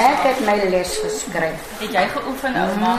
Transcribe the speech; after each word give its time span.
Ek 0.00 0.22
het 0.24 0.38
my 0.46 0.54
les 0.72 0.92
geskryf. 1.04 1.64
Het 1.80 1.92
jy 1.92 2.04
geoefen, 2.14 2.54
ouma? 2.56 2.92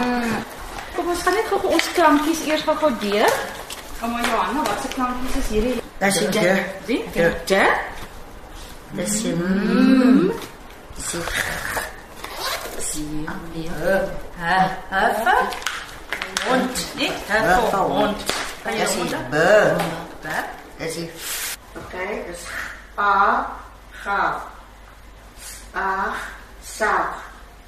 Kom 0.96 1.08
ons 1.10 1.22
gaan 1.26 1.34
net 1.34 1.48
gou 1.50 1.60
ons 1.74 1.88
klankies 1.96 2.44
eers 2.46 2.66
gou 2.68 2.92
deur. 3.02 3.38
Ouma 4.02 4.22
Johanna, 4.28 4.66
wat 4.68 4.84
se 4.84 4.92
klankies 4.94 5.38
is 5.40 5.50
hierdie? 5.54 5.78
Dis 6.04 6.20
die 6.20 6.30
de. 6.36 6.52
Die? 6.86 7.00
De. 7.16 7.30
De? 7.50 7.64
Dis 9.00 9.16
die 9.24 9.34
mm. 9.34 10.32
Dis 10.98 11.12
die 11.16 11.24
Sie. 12.92 13.70
Ha, 14.38 14.56
ha, 14.90 15.36
Hond, 16.48 16.88
nee, 16.96 17.12
ha, 17.30 17.56
hond. 17.78 18.18
Kan 18.64 18.74
jy 18.76 18.86
Dis 18.86 18.94
die 18.94 19.16
hond? 19.16 19.30
b. 19.32 19.36
Wat? 20.26 20.54
Dis 20.82 21.00
die 21.00 21.10
Okay, 21.82 22.20
dis 22.28 22.46
a 22.98 23.48
ga. 24.04 24.20
A 25.74 25.90
sa. 26.14 26.41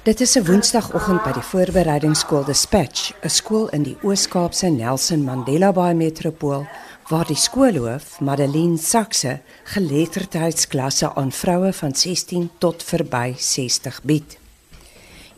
Dit 0.02 0.20
is 0.20 0.34
'n 0.36 0.44
Woensdagoggend 0.44 1.22
by 1.22 1.32
die 1.32 1.48
voorbereidingsskool 1.50 2.44
Dispatch, 2.44 3.12
'n 3.22 3.30
skool 3.30 3.68
in 3.68 3.82
die 3.82 3.96
Oos-Kaapse 4.02 4.68
Nelson 4.68 5.24
Mandela 5.24 5.72
Bay 5.72 5.94
metropool 5.94 6.66
waar 7.08 7.26
die 7.26 7.36
skoolhoof, 7.36 8.20
Madeline 8.20 8.76
Saxe, 8.76 9.40
geletterdheidsklasse 9.64 11.14
aan 11.14 11.32
vroue 11.32 11.72
van 11.72 11.94
16 11.94 12.50
tot 12.58 12.82
verby 12.82 13.34
60 13.36 14.02
bied. 14.02 14.38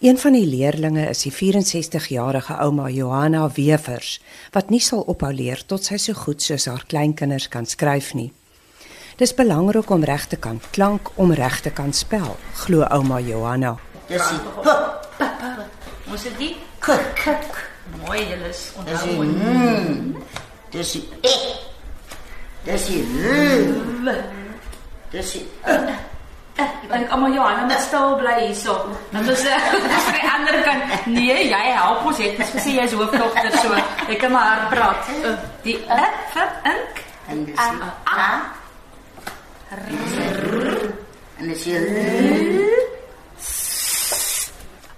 Een 0.01 0.19
van 0.19 0.33
die 0.33 0.47
leerdlinge 0.47 1.09
is 1.09 1.23
die 1.23 1.33
64-jarige 1.33 2.55
ouma 2.59 2.89
Johanna 2.89 3.51
Wevers, 3.55 4.21
wat 4.53 4.71
nie 4.71 4.81
sal 4.81 5.01
ophou 5.01 5.33
leer 5.33 5.67
tot 5.67 5.85
sy 5.85 5.97
so 5.97 6.13
goed 6.13 6.43
soos 6.43 6.65
haar 6.65 6.85
kleinkinders 6.87 7.49
kan 7.49 7.67
skryf 7.67 8.15
nie. 8.15 8.33
Dis 9.17 9.33
belangrik 9.35 9.91
om 9.91 10.05
reg 10.05 10.27
te 10.29 10.37
kan 10.37 10.61
klank 10.71 11.09
om 11.15 11.33
reg 11.33 11.61
te 11.65 11.71
kan 11.71 11.93
spel, 11.93 12.37
glo 12.65 12.83
ouma 12.93 13.19
Johanna. 13.21 13.77
Dis 14.09 14.23
p. 14.65 14.67
Ons 16.11 16.25
het 16.29 16.37
die 16.39 16.53
K. 16.81 16.97
kik. 17.17 17.55
Mooi, 18.03 18.21
julle 18.29 18.49
is 18.53 18.61
Dis 18.85 19.03
die 19.07 19.15
onthou. 19.17 19.55
mm. 19.55 20.17
Dis 20.71 20.93
die 20.93 21.09
e. 21.23 21.33
Dis 22.67 22.85
die 22.91 23.01
l. 24.05 24.13
Dis 25.15 25.33
die 25.33 25.47
e. 25.65 25.79
En 26.93 27.09
ouma 27.13 27.29
Johanna 27.33 27.65
moet 27.69 27.81
stil 27.85 28.15
bly 28.21 28.37
hierso. 28.47 28.77
Want 29.13 29.29
ons 29.33 29.43
eh, 29.49 29.73
ons 29.81 30.07
vir 30.11 30.21
die 30.21 30.29
ander 30.35 30.61
kant. 30.69 31.09
Nee, 31.17 31.41
jy 31.51 31.65
help 31.73 32.05
ons 32.13 32.21
het 32.23 32.39
ons 32.45 32.53
gesê 32.59 32.77
jy's 32.77 32.95
hoofdogter 32.97 33.59
so. 33.65 33.73
Ek 34.07 34.21
kan 34.23 34.33
maar 34.37 34.53
hard 34.53 34.71
praat. 34.77 35.11
Uh, 35.25 35.35
Die 35.65 35.77
uh, 35.89 36.07
vir 36.37 36.55
ink. 36.75 37.03
en 37.33 37.45
dis 37.49 37.57
die 37.57 37.91
a. 38.13 38.31
En 39.69 41.49
die 41.51 41.79
l. 41.79 41.87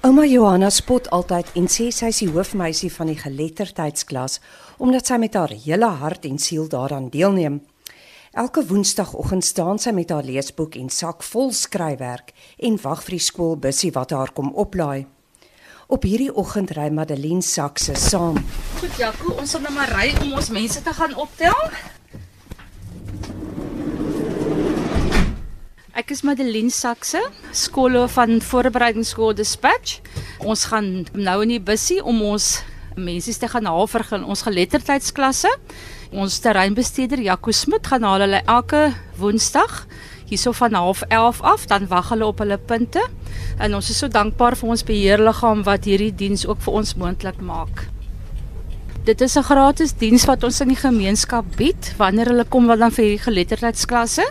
Ouma 0.04 0.24
Johanna 0.28 0.68
spot 0.70 1.08
altyd 1.10 1.54
en 1.56 1.68
sê 1.72 1.88
sy 1.88 2.10
is 2.12 2.20
die 2.20 2.28
hoofmeisie 2.28 2.90
van 2.92 3.08
die 3.08 3.16
geletterdheidsklas 3.16 4.38
omdat 4.76 5.08
sy 5.08 5.16
met 5.22 5.34
haar 5.40 5.54
hele 5.64 5.88
hart 6.02 6.28
en 6.28 6.36
siel 6.38 6.68
daaraan 6.68 7.08
deelneem. 7.08 7.62
Elke 8.36 8.60
woensdagoggend 8.68 9.44
staan 9.44 9.80
sy 9.80 9.90
met 9.96 10.12
haar 10.12 10.28
leesboek 10.28 10.76
en 10.76 10.92
sak 10.92 11.24
vol 11.24 11.48
skryfwerk 11.56 12.34
en 12.60 12.76
wag 12.84 13.06
vir 13.06 13.16
die 13.16 13.24
skoolbussie 13.24 13.92
wat 13.96 14.12
haar 14.12 14.34
kom 14.36 14.52
oplaai. 14.52 15.06
Op 15.88 16.04
hierdie 16.04 16.34
oggend 16.36 16.76
ry 16.76 16.90
Madeline 16.92 17.42
Saxe 17.42 17.96
saam. 17.96 18.36
Goed 18.82 19.00
Jaco, 19.00 19.32
ons 19.40 19.48
sal 19.56 19.64
nou 19.64 19.72
maar 19.72 19.96
ry 19.96 20.12
om 20.26 20.36
ons 20.36 20.52
mense 20.52 20.84
te 20.84 20.92
gaan 20.92 21.16
optel. 21.16 21.56
Ek 25.96 26.10
is 26.12 26.20
Madeline 26.20 26.68
Saxe, 26.68 27.20
skoolhoof 27.56 28.18
van 28.18 28.42
voorbereidingsskool 28.44 29.32
Dispatch. 29.38 30.02
Ons 30.44 30.66
gaan 30.68 31.06
nou 31.16 31.36
in 31.46 31.54
die 31.54 31.62
bussie 31.64 32.02
om 32.04 32.20
ons 32.28 32.58
mense 32.98 33.32
te 33.38 33.48
gaan 33.48 33.64
vir 33.64 34.04
gaan- 34.04 34.24
ons 34.24 34.42
geletterdheidsklasse. 34.42 35.48
Ons 36.12 36.38
terreinbesteder 36.40 37.18
Jaco 37.20 37.50
Smit 37.52 37.86
gaan 37.86 38.02
haal 38.02 38.20
hulle 38.20 38.42
elke 38.44 38.94
Woensdag 39.16 39.86
hierso 40.28 40.52
van 40.52 40.74
11:30 40.74 41.40
af, 41.42 41.66
dan 41.66 41.88
wag 41.88 42.08
hulle 42.10 42.26
op 42.26 42.38
hulle 42.38 42.58
punte. 42.58 43.08
En 43.58 43.74
ons 43.74 43.90
is 43.90 43.98
so 43.98 44.08
dankbaar 44.08 44.56
vir 44.56 44.68
ons 44.68 44.82
beheerliggaam 44.82 45.62
wat 45.62 45.84
hierdie 45.84 46.14
diens 46.14 46.46
ook 46.46 46.60
vir 46.60 46.72
ons 46.74 46.94
moontlik 46.94 47.40
maak. 47.40 47.88
Dit 49.04 49.20
is 49.20 49.36
'n 49.36 49.42
gratis 49.42 49.92
diens 49.92 50.26
wat 50.26 50.44
ons 50.44 50.60
in 50.60 50.68
die 50.68 50.76
gemeenskap 50.76 51.44
bied 51.56 51.94
wanneer 51.96 52.26
hulle 52.26 52.44
kom 52.44 52.66
wat 52.66 52.78
dan 52.78 52.90
vir 52.90 53.04
hierdie 53.04 53.24
geletterdheidsklasse. 53.24 54.26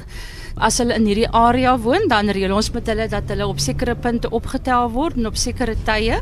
As 0.58 0.80
hulle 0.82 0.96
in 0.98 1.06
hierdie 1.06 1.28
area 1.38 1.76
woon, 1.78 2.08
dan 2.10 2.32
reël 2.34 2.56
ons 2.56 2.72
met 2.74 2.88
hulle 2.90 3.06
dat 3.12 3.30
hulle 3.30 3.46
op 3.46 3.60
sekere 3.62 3.94
punte 3.94 4.32
opgetel 4.34 4.90
word 4.90 5.20
en 5.20 5.30
op 5.30 5.36
sekere 5.38 5.76
tye. 5.86 6.18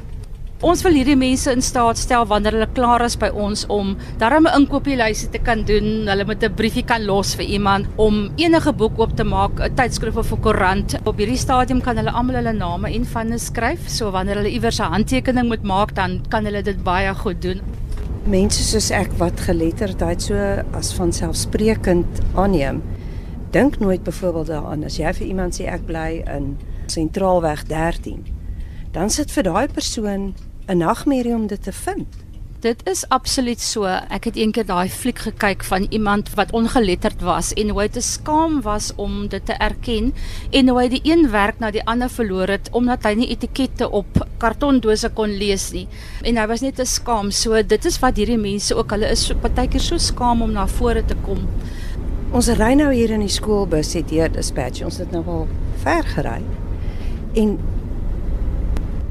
Ons 0.66 0.82
wil 0.84 0.98
hierdie 0.98 1.16
mense 1.20 1.52
in 1.52 1.64
staat 1.64 2.00
stel 2.00 2.26
wanneer 2.28 2.58
hulle 2.58 2.68
klaar 2.76 3.04
is 3.06 3.16
by 3.20 3.30
ons 3.32 3.64
om 3.72 3.94
darm 4.20 4.48
'n 4.48 4.56
inkopieslysie 4.60 5.30
te 5.32 5.40
kan 5.40 5.64
doen, 5.64 6.08
hulle 6.08 6.26
met 6.26 6.44
'n 6.44 6.56
briefie 6.56 6.84
kan 6.84 7.06
los 7.06 7.36
vir 7.36 7.46
iemand 7.46 7.88
om 7.96 8.30
enige 8.36 8.74
boek 8.74 9.00
oop 9.00 9.16
te 9.16 9.24
maak, 9.24 9.60
'n 9.60 9.76
tydskrif 9.76 10.18
of 10.18 10.32
'n 10.32 10.42
koerant. 10.42 10.96
Op 11.06 11.18
hierdie 11.18 11.38
stadium 11.38 11.82
kan 11.82 11.98
hulle 11.98 12.12
almal 12.12 12.36
hulle 12.36 12.54
name 12.54 12.94
en 12.94 13.06
vanne 13.06 13.38
skryf, 13.38 13.88
so 13.88 14.12
wanneer 14.12 14.36
hulle 14.36 14.52
iewers 14.52 14.80
'n 14.80 14.92
handtekening 14.92 15.48
moet 15.48 15.64
maak, 15.64 15.96
dan 15.96 16.22
kan 16.30 16.44
hulle 16.46 16.62
dit 16.62 16.84
baie 16.84 17.14
goed 17.16 17.42
doen. 17.42 17.62
Mense 18.26 18.64
soos 18.64 18.92
ek 18.92 19.12
wat 19.18 19.40
geletterdheid 19.40 20.22
so 20.22 20.36
as 20.74 20.94
vanselfsprekend 20.94 22.22
aanneem, 22.36 22.82
dink 23.56 23.80
nooit 23.80 24.04
byvoorbeeld 24.04 24.48
daaraan 24.48 24.84
as 24.84 24.98
jy 25.00 25.14
vir 25.16 25.28
iemand 25.32 25.56
sê 25.56 25.70
ek 25.72 25.86
bly 25.88 26.10
in 26.28 26.58
Sentraalweg 26.92 27.64
13, 27.70 28.26
dan 28.92 29.10
sit 29.10 29.32
vir 29.32 29.48
daai 29.48 29.68
persoon 29.72 30.34
'n 30.68 30.78
nagmerrie 30.78 31.36
om 31.36 31.48
dit 31.48 31.64
te 31.64 31.72
vind. 31.72 32.08
Dit 32.60 32.82
is 32.90 33.06
absoluut 33.10 33.62
so. 33.62 33.86
Ek 33.86 34.26
het 34.26 34.36
eendag 34.36 34.66
daai 34.66 34.90
fliek 34.90 35.20
gekyk 35.20 35.64
van 35.64 35.88
iemand 35.90 36.34
wat 36.34 36.52
ongeletterd 36.52 37.22
was 37.22 37.54
en 37.54 37.70
hoe 37.70 37.82
hy 37.82 37.88
te 37.88 38.02
skaam 38.02 38.62
was 38.62 38.92
om 38.96 39.28
dit 39.28 39.46
te 39.46 39.54
erken 39.54 40.14
en 40.52 40.70
hoe 40.70 40.80
hy 40.82 40.88
die 40.90 41.02
een 41.04 41.30
werk 41.32 41.60
na 41.60 41.72
die 41.72 41.86
ander 41.86 42.10
verloor 42.10 42.48
het 42.48 42.70
omdat 42.72 43.04
hy 43.04 43.14
nie 43.14 43.30
etikette 43.30 43.90
op 43.90 44.28
kartondose 44.38 45.10
kon 45.14 45.30
lees 45.30 45.72
nie. 45.72 45.88
En 46.24 46.38
hy 46.38 46.48
was 46.48 46.62
net 46.62 46.76
te 46.76 46.86
skaam. 46.86 47.32
So 47.32 47.64
dit 47.64 47.86
is 47.86 48.00
wat 48.00 48.18
hierdie 48.18 48.42
mense 48.42 48.76
ook, 48.76 48.92
hulle 48.92 49.12
is 49.12 49.26
so 49.26 49.36
partykeer 49.36 49.82
so 49.82 49.98
skaam 49.98 50.42
om 50.42 50.52
na 50.52 50.68
vore 50.68 51.06
te 51.06 51.16
kom. 51.24 51.48
Ons 52.36 52.50
ry 52.60 52.74
nou 52.76 52.90
hier 52.92 53.14
in 53.16 53.22
die 53.24 53.32
skoolbus 53.32 53.94
het 53.96 54.10
hier 54.12 54.28
dispatch. 54.28 54.82
Ons 54.84 54.98
het 55.00 55.14
nou 55.16 55.22
al 55.32 55.46
ver 55.80 56.04
gery. 56.04 56.42
En 57.40 57.54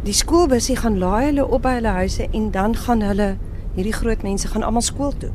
die 0.04 0.12
skoolbusie 0.12 0.76
gaan 0.76 0.98
laai 1.00 1.30
hulle 1.30 1.46
op 1.48 1.62
by 1.64 1.78
hulle 1.78 1.94
huise 1.96 2.26
en 2.36 2.50
dan 2.52 2.76
gaan 2.76 3.00
hulle 3.00 3.30
hierdie 3.78 3.94
groot 3.96 4.26
mense 4.26 4.50
gaan 4.52 4.66
almal 4.68 4.84
skool 4.84 5.16
toe. 5.22 5.32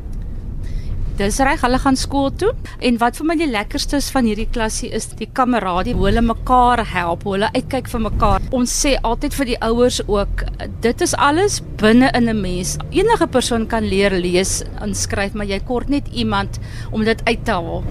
Dis 1.20 1.36
reg, 1.44 1.60
hulle 1.66 1.76
gaan 1.84 1.98
skool 2.00 2.30
toe 2.40 2.54
en 2.88 2.98
wat 3.02 3.18
vir 3.20 3.28
my 3.28 3.36
die 3.36 3.50
lekkerste 3.52 3.98
is 4.00 4.06
van 4.16 4.24
hierdie 4.30 4.48
klasie 4.56 4.88
is 4.96 5.10
die 5.20 5.28
kameradie, 5.36 5.92
hoe 5.98 6.06
hulle 6.08 6.22
mekaar 6.24 6.80
help, 6.94 7.26
hoe 7.28 7.34
hulle 7.34 7.50
uitkyk 7.58 7.90
vir 7.92 8.04
mekaar. 8.06 8.46
Ons 8.56 8.72
sê 8.86 8.94
altyd 9.04 9.36
vir 9.36 9.50
die 9.50 9.58
ouers 9.68 9.98
ook, 10.08 10.46
dit 10.86 11.04
is 11.04 11.16
alles 11.20 11.60
binne 11.82 12.08
in 12.16 12.30
'n 12.32 12.40
mens. 12.40 12.78
Enige 12.96 13.28
persoon 13.28 13.68
kan 13.68 13.84
leer 13.84 14.16
lees 14.16 14.64
en 14.80 14.96
skryf, 14.96 15.34
maar 15.34 15.46
jy 15.46 15.60
kort 15.60 15.90
net 15.90 16.08
iemand 16.08 16.60
om 16.92 17.04
dit 17.04 17.20
uit 17.28 17.46
te 17.46 17.52
haal. 17.52 17.84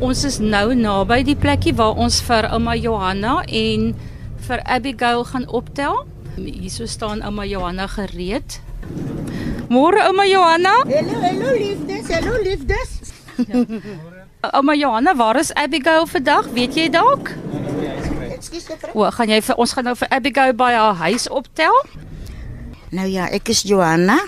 Ons 0.00 0.24
is 0.24 0.38
nou 0.38 0.74
naby 0.74 1.22
die 1.24 1.36
plekkie 1.36 1.74
waar 1.74 1.96
ons 1.96 2.22
vir 2.22 2.46
ouma 2.52 2.76
Johanna 2.76 3.42
en 3.42 3.94
vir 4.36 4.62
Abigail 4.62 5.24
gaan 5.24 5.48
optel. 5.48 6.06
Hierso 6.36 6.86
staan 6.86 7.22
ouma 7.22 7.44
Johanna 7.44 7.86
gereed. 7.86 8.69
Môre 9.70 10.02
ouma 10.02 10.26
Johanna. 10.26 10.72
Hallo, 10.82 11.18
hallo 11.22 11.50
liefdes, 11.54 12.08
hallo 12.10 12.34
liefdes. 12.42 12.90
Ouma 14.58 14.74
Johanna, 14.74 15.14
waar 15.14 15.38
is 15.38 15.52
Abigail 15.54 16.08
vandag? 16.10 16.48
Weet 16.56 16.74
jy 16.74 16.88
dalk? 16.90 17.30
O, 18.98 19.04
gaan 19.14 19.30
jy 19.30 19.38
vir 19.46 19.60
ons 19.62 19.74
gaan 19.76 19.86
nou 19.86 19.94
vir 20.00 20.10
Abigail 20.10 20.56
by 20.58 20.72
haar 20.74 20.98
huis 21.04 21.28
optel? 21.30 21.78
Nou 22.90 23.06
ja, 23.06 23.28
ek 23.30 23.52
is 23.54 23.62
Johanna. 23.68 24.18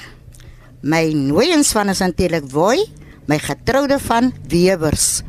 My 0.87 1.11
nooiens 1.11 1.75
van 1.75 1.91
is 1.91 2.05
natuurlik 2.05 2.47
Woy, 2.55 2.87
my 3.27 3.41
getroude 3.43 3.99
van 4.07 4.31
Webers. 4.47 5.25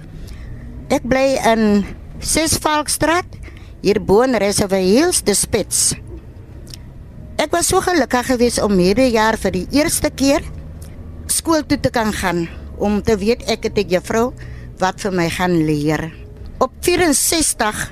Ek 0.94 1.10
bly 1.10 1.40
in 1.42 1.66
6 2.22 2.60
Valkstraat, 2.62 3.42
hier 3.82 3.98
bo 3.98 4.22
in 4.28 4.38
Reservoir 4.38 4.86
Hills, 4.86 5.26
die 5.26 5.34
Spits. 5.34 5.96
Ek 7.42 7.50
was 7.50 7.72
so 7.72 7.82
gelukkig 7.82 8.28
geweest 8.30 8.62
om 8.62 8.76
hierdie 8.78 9.10
jaar 9.16 9.40
vir 9.42 9.56
die 9.56 9.68
eerste 9.74 10.12
keer 10.14 10.44
skool 11.32 11.64
toe 11.66 11.80
te 11.82 11.90
kan 11.90 12.12
gaan 12.14 12.46
om 12.78 13.00
te 13.02 13.16
weet 13.18 13.42
ek 13.50 13.66
het 13.66 13.78
'n 13.78 13.90
juffrou 13.90 14.34
wat 14.78 15.02
vir 15.02 15.12
my 15.12 15.30
gaan 15.30 15.66
leer. 15.66 16.14
Op 16.60 16.72
64 16.82 17.92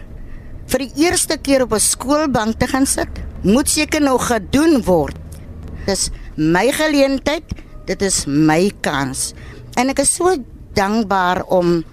vir 0.67 0.79
die 0.79 0.93
eerste 0.95 1.37
keer 1.37 1.63
op 1.63 1.73
'n 1.73 1.79
skoolbank 1.79 2.59
te 2.59 2.67
gaan 2.67 2.85
sit, 2.85 3.09
moet 3.43 3.69
seker 3.69 4.01
nou 4.01 4.17
gedoen 4.19 4.83
word. 4.83 5.17
Dis 5.85 6.11
my 6.35 6.71
geleentheid, 6.71 7.43
dit 7.85 8.01
is 8.01 8.25
my 8.25 8.71
kans. 8.81 9.33
En 9.75 9.89
ek 9.89 9.99
is 9.99 10.13
so 10.13 10.35
dankbaar 10.73 11.43
om 11.49 11.83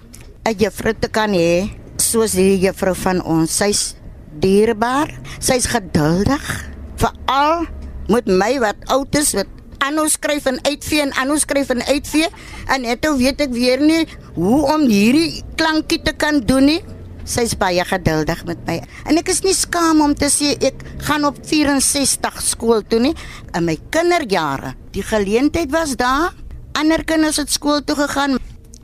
'n 0.45 0.55
juffrou 0.57 0.93
te 0.93 1.07
kan 1.07 1.33
hê 1.33 1.69
soos 1.97 2.33
hierdie 2.33 2.67
juffrou 2.67 2.95
van 2.95 3.23
ons. 3.23 3.57
Sy's 3.57 3.95
dierbaar. 4.39 5.09
Sy's 5.39 5.65
geduldig. 5.65 6.68
Veral 6.99 7.65
met 8.11 8.27
my 8.27 8.57
wat 8.59 8.79
oud 8.91 9.15
is 9.15 9.31
wat 9.37 9.47
aanhou 9.85 10.09
skryf 10.11 10.49
en 10.49 10.57
uitvee 10.65 11.01
en 11.05 11.13
aanhou 11.21 11.37
skryf 11.39 11.69
en 11.71 11.83
uitvee 11.87 12.27
en 12.73 12.83
net 12.83 13.05
nou 13.05 13.13
weet 13.19 13.43
ek 13.45 13.53
weer 13.55 13.79
nie 13.79 14.01
hoe 14.35 14.59
om 14.73 14.83
hierdie 14.89 15.43
klankie 15.59 16.01
te 16.03 16.11
kan 16.11 16.41
doen 16.43 16.67
nie. 16.73 16.81
Sy's 17.29 17.53
baie 17.59 17.83
geduldig 17.85 18.41
met 18.47 18.61
my. 18.65 18.79
En 19.07 19.19
ek 19.21 19.29
is 19.31 19.43
nie 19.45 19.53
skaam 19.53 20.01
om 20.01 20.15
te 20.17 20.31
sê 20.33 20.55
ek 20.65 20.81
gaan 21.05 21.27
op 21.29 21.37
64 21.45 22.41
skool 22.43 22.81
toe 22.89 22.99
nie 23.03 23.13
in 23.53 23.67
my 23.67 23.77
kinderjare. 23.93 24.73
Die 24.95 25.05
geleentheid 25.05 25.71
was 25.71 25.95
daar. 25.99 26.33
Ander 26.79 27.05
kinders 27.05 27.37
het 27.39 27.53
skool 27.53 27.83
toe 27.85 27.95
gegaan. 27.99 28.39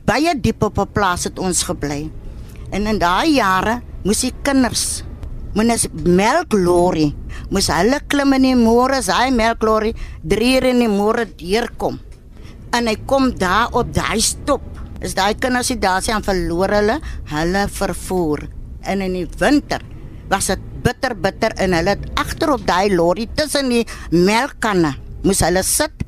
Baie 0.06 0.32
diep 0.40 0.62
op 0.62 0.78
'n 0.78 0.92
plaas 0.92 1.24
het 1.24 1.38
ons 1.38 1.64
gebly. 1.66 2.08
En 2.70 2.86
in 2.86 2.98
daai 2.98 3.34
jare 3.34 3.82
moes 4.04 4.20
die 4.20 4.34
kinders 4.42 5.02
moes 5.54 5.86
melklorry 5.92 7.14
moes 7.50 7.70
hulle 7.72 8.00
klim 8.10 8.34
in 8.36 8.48
die 8.48 8.54
môre 8.58 9.00
as 9.00 9.10
hy 9.12 9.30
melklorry 9.34 9.94
3 10.22 10.52
uur 10.58 10.70
in 10.72 10.84
die 10.84 10.92
môre 10.92 11.26
deurkom. 11.38 12.00
En 12.74 12.90
hy 12.90 12.96
kom 13.06 13.30
daar 13.38 13.74
op 13.76 13.92
daai 13.94 14.20
stop. 14.20 14.64
Is 15.00 15.14
daai 15.14 15.34
kinders 15.38 15.70
wat 15.74 15.82
daar 15.82 16.02
sien 16.02 16.24
verloor 16.24 16.72
hulle 16.78 17.00
hulle 17.32 17.66
vervoer. 17.68 18.48
En 18.86 19.02
in 19.02 19.14
die 19.18 19.28
winter 19.38 19.84
was 20.30 20.50
dit 20.50 20.62
bitter 20.86 21.14
bitter 21.18 21.54
en 21.62 21.74
hulle 21.74 21.96
agter 22.18 22.52
op 22.54 22.66
daai 22.66 22.94
lorry 22.94 23.26
tussen 23.38 23.70
die 23.72 23.84
melkkanne 24.10 24.94
moes 25.26 25.42
hulle 25.42 25.62
sit 25.66 26.04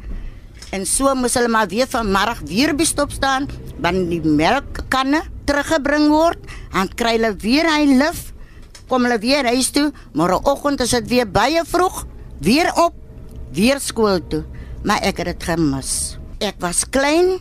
en 0.74 0.84
so 0.86 1.14
moes 1.18 1.34
hulle 1.38 1.50
maar 1.50 1.70
weer 1.70 1.88
van 1.90 2.10
middag 2.14 2.42
weer 2.50 2.74
by 2.78 2.86
stop 2.86 3.14
staan 3.14 3.48
want 3.82 4.08
die 4.12 4.22
melkkanne 4.22 5.22
teruggebring 5.48 6.08
word 6.12 6.42
en 6.78 6.90
kry 7.00 7.16
hulle 7.16 7.32
weer 7.42 7.70
hy 7.70 7.84
lif 8.02 8.28
kom 8.88 9.04
hulle 9.06 9.18
weer 9.22 9.46
huis 9.52 9.70
toe 9.74 9.90
môreoggend 10.16 10.82
is 10.84 10.94
dit 10.96 11.10
weer 11.12 11.28
baie 11.28 11.62
vroeg. 11.64 12.04
Weer 12.40 12.70
op 12.78 12.94
weer 13.54 13.80
skool 13.80 14.20
toe. 14.30 14.44
Maar 14.84 15.02
ek 15.08 15.22
het 15.22 15.32
dit 15.32 15.48
gemis. 15.50 15.92
Ek 16.44 16.60
was 16.62 16.84
klein 16.88 17.38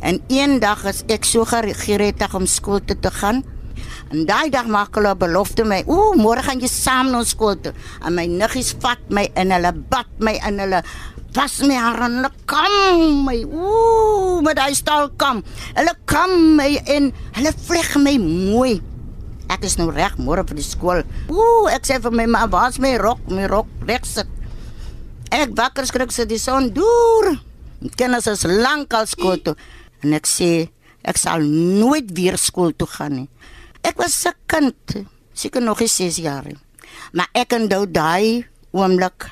en 0.00 0.20
eendag 0.32 0.84
is 0.90 1.04
ek 1.12 1.26
so 1.28 1.44
gereed 1.44 2.22
om 2.34 2.46
skool 2.46 2.80
toe 2.84 2.98
te 2.98 3.10
gaan. 3.20 3.44
En 4.10 4.26
daai 4.26 4.50
dag 4.50 4.66
maak 4.66 4.96
hulle 4.98 5.12
belofte 5.14 5.62
my, 5.64 5.84
ooh, 5.86 6.16
môre 6.18 6.42
gaan 6.42 6.58
jy 6.58 6.68
saam 6.68 7.12
na 7.12 7.22
skool 7.24 7.54
toe. 7.62 7.72
En 8.02 8.16
my 8.16 8.26
niggies 8.26 8.74
vat 8.82 9.00
my 9.08 9.28
in 9.38 9.54
hulle 9.54 9.72
bad 9.92 10.10
my 10.18 10.34
in 10.48 10.58
hulle. 10.58 10.82
Was 11.36 11.60
my 11.62 11.76
haar 11.78 12.08
en 12.08 12.18
hulle 12.18 12.32
kom 12.50 13.22
my. 13.28 13.38
Ooh 13.46 14.10
met 14.42 14.56
daai 14.56 14.74
stal 14.76 15.10
kom 15.20 15.42
hulle 15.76 15.92
kom 16.10 16.32
my 16.58 16.70
en 16.94 17.10
hulle 17.36 17.52
vleg 17.66 17.90
my 18.02 18.14
mooi 18.22 18.78
ek 19.50 19.66
is 19.66 19.76
nou 19.80 19.90
reg 19.92 20.16
môre 20.22 20.44
vir 20.46 20.60
die 20.60 20.66
skool. 20.66 21.02
Ooh 21.28 21.68
ek 21.72 21.88
sê 21.88 21.98
vir 22.02 22.14
my 22.14 22.26
ma 22.30 22.46
was 22.50 22.78
my 22.82 22.94
rok? 23.00 23.22
My 23.28 23.48
rok 23.50 23.68
reg 23.88 24.06
sit. 24.06 24.28
Ek 25.30 25.54
wakker 25.58 25.86
skrik 25.86 26.14
sit 26.14 26.30
die 26.30 26.40
son 26.40 26.70
deur 26.74 27.34
kennis 27.96 28.28
is 28.28 28.44
lank 28.44 28.92
al 28.94 29.06
skool 29.08 29.40
toe. 29.42 29.56
En 30.04 30.14
ek 30.16 30.28
sê 30.28 30.68
ek 31.02 31.18
sal 31.18 31.44
nooit 31.44 32.10
weer 32.16 32.36
skool 32.38 32.74
toe 32.76 32.88
gaan 32.88 33.22
nie. 33.22 33.28
Ek 33.82 33.96
was 34.00 34.16
se 34.16 34.32
kind 34.50 34.98
seker 35.32 35.62
nog 35.64 35.80
6 35.80 36.20
jaar 36.20 36.44
maar 37.12 37.30
ek 37.34 37.54
onthou 37.56 37.86
daai 37.88 38.46
oomblik 38.76 39.28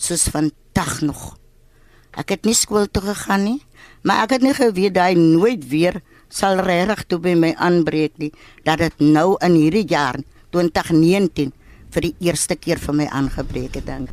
soos 0.00 0.28
van 0.32 0.50
dag 0.76 1.00
nog. 1.04 1.36
Ek 2.16 2.34
het 2.34 2.48
nie 2.48 2.56
skool 2.56 2.88
toe 2.90 3.02
gegaan 3.04 3.44
nie, 3.46 3.60
maar 4.02 4.24
ek 4.24 4.38
het 4.38 4.44
nie 4.44 4.56
geweet 4.56 4.98
hy 4.98 5.14
nooit 5.18 5.64
weer 5.70 6.00
sal 6.30 6.62
regtig 6.64 7.04
toe 7.10 7.18
by 7.22 7.34
my 7.34 7.54
aanbreek 7.58 8.18
nie 8.22 8.32
dat 8.64 8.78
dit 8.78 9.02
nou 9.02 9.36
in 9.44 9.58
hierdie 9.58 9.86
jaar 9.90 10.18
2019 10.54 11.52
vir 11.90 12.06
die 12.06 12.14
eerste 12.30 12.56
keer 12.56 12.78
vir 12.78 12.96
my 13.02 13.06
aangebreek 13.10 13.80
het 13.80 13.86
dink. 13.86 14.10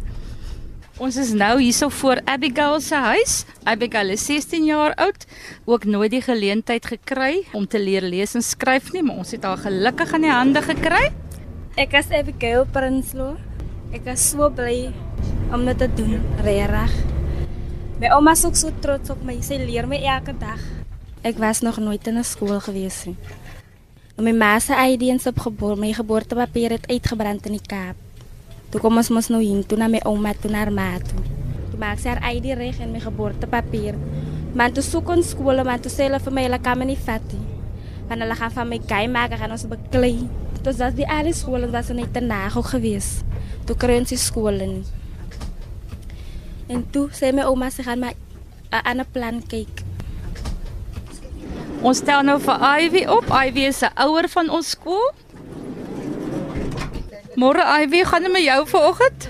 Ons 0.98 1.19
is 1.22 1.30
nou 1.38 1.60
hierso 1.62 1.92
voor 1.94 2.24
Abigail 2.25 2.80
se 2.81 2.98
huis. 2.98 3.34
Abigail 3.69 4.16
is 4.16 4.24
16 4.25 4.66
jaar 4.66 4.96
oud, 4.98 5.28
ook 5.69 5.86
nooit 5.86 6.10
die 6.16 6.24
geleentheid 6.25 6.88
gekry 6.90 7.44
om 7.54 7.68
te 7.69 7.78
leer 7.78 8.02
lees 8.02 8.34
en 8.34 8.42
skryf 8.42 8.90
nie, 8.96 9.04
maar 9.06 9.22
ons 9.22 9.36
het 9.36 9.46
haar 9.46 9.62
gelukkig 9.62 10.16
aan 10.18 10.25
die 10.25 10.34
hande 10.34 10.64
gekry. 10.66 11.04
Ek 11.78 11.94
is 12.00 12.10
Abigail 12.10 12.66
Prinsloo. 12.74 13.36
Ek 13.94 14.10
is 14.10 14.25
so 14.31 14.50
bly 14.50 14.90
om 15.54 15.69
dit 15.69 15.78
te 15.86 15.92
doen, 16.02 16.18
regtig. 16.42 16.98
My 18.02 18.10
ouma 18.18 18.34
is 18.34 18.46
ook 18.50 18.58
so 18.58 18.74
trots 18.81 19.14
op 19.14 19.22
my. 19.25 19.38
Sy 19.46 19.62
leer 19.62 19.86
my 19.90 20.02
elke 20.02 20.34
dag. 20.42 20.76
Ek 21.22 21.38
was 21.38 21.62
nog 21.62 21.78
nooit 21.78 22.08
in 22.08 22.18
'n 22.18 22.24
skool 22.24 22.60
gewees 22.60 23.06
nie. 23.06 23.16
My 24.18 24.31
ma 24.31 24.60
se 24.60 24.74
ID 24.74 25.10
en 25.10 25.19
sy 25.19 25.31
geboorte, 25.36 25.80
my 25.80 25.94
geboortepapier 25.94 26.72
het 26.72 26.88
uitgebrand 26.88 27.46
in 27.46 27.52
die 27.52 27.68
Kaap. 27.68 27.96
Toe 28.69 28.81
kom 28.81 28.98
ons 28.98 29.10
mos 29.10 29.30
nou 29.30 29.42
hier 29.42 29.66
toe 29.66 29.78
na 29.78 29.88
my 29.88 30.00
ouma 30.04 30.34
toe 30.34 30.52
na 30.52 30.58
haar 30.58 30.72
ma 30.72 30.98
toe. 31.00 31.22
Toe 31.69 31.80
maak 31.80 32.00
sy 32.00 32.10
haar 32.10 32.34
ID 32.36 32.58
reg 32.58 32.80
en 32.84 32.92
my 32.92 33.00
geboortepapier. 33.00 33.96
Maar 34.54 34.72
toe 34.72 34.84
soek 34.84 35.10
ons 35.10 35.30
skole, 35.30 35.64
maar 35.64 35.80
toe 35.80 35.92
sê 35.92 36.10
hulle 36.10 36.19
vir 36.19 36.34
my 36.34 36.44
hulle 36.44 36.60
kan 36.60 36.78
my 36.78 36.86
nie 36.86 36.98
vat 37.06 37.24
nie. 37.31 37.48
Want 38.10 38.22
hulle 38.22 38.36
gaan 38.36 38.52
van 38.52 38.68
my 38.68 38.80
kei 38.80 39.08
maak 39.08 39.31
en 39.31 39.52
ons 39.52 39.68
beklei. 39.72 40.28
Toe 40.64 40.74
was 40.74 40.94
die 40.94 41.08
alle 41.08 41.34
skole 41.34 41.72
was 41.72 41.88
net 41.88 42.14
te 42.14 42.19
nagel 42.19 42.64
geweest. 42.64 43.24
Toe 43.66 43.75
kry 43.75 43.98
ons 44.02 44.10
die 44.10 44.19
skole 44.19 44.68
nie. 44.68 44.86
En 46.68 46.84
toe 46.92 47.08
sê 47.16 47.31
my 47.31 47.48
ouma 47.48 47.69
sy 47.72 47.84
gaan 47.88 48.00
maar 48.00 48.16
'n 48.72 48.84
ander 48.84 49.06
plan 49.06 49.40
kyk. 49.48 49.87
Ons 51.85 52.01
stel 52.01 52.24
nou 52.25 52.38
vir 52.41 52.63
Ivy 52.81 53.03
op. 53.12 53.29
Ivy 53.29 53.68
is 53.69 53.81
'n 53.83 53.94
ouer 54.01 54.27
van 54.29 54.50
ons 54.50 54.69
skool. 54.69 55.12
Môre 57.35 57.63
Ivy, 57.81 58.03
gaan 58.03 58.21
dit 58.21 58.31
met 58.31 58.44
jou 58.44 58.68
vanoggend? 58.68 59.29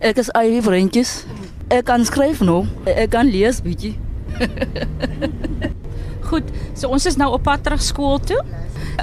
Ek 0.00 0.16
is 0.16 0.28
Ivy 0.34 0.62
vriendjies. 0.62 1.24
Ek 1.68 1.84
kan 1.84 2.04
skryf 2.04 2.40
nou. 2.40 2.66
Ek 2.84 3.10
kan 3.10 3.30
lees 3.30 3.62
bietjie. 3.62 3.98
Goed, 6.28 6.44
so 6.74 6.88
ons 6.88 7.06
is 7.06 7.16
nou 7.16 7.32
op 7.32 7.42
pad 7.42 7.62
terug 7.62 7.82
skool 7.82 8.18
toe. 8.18 8.42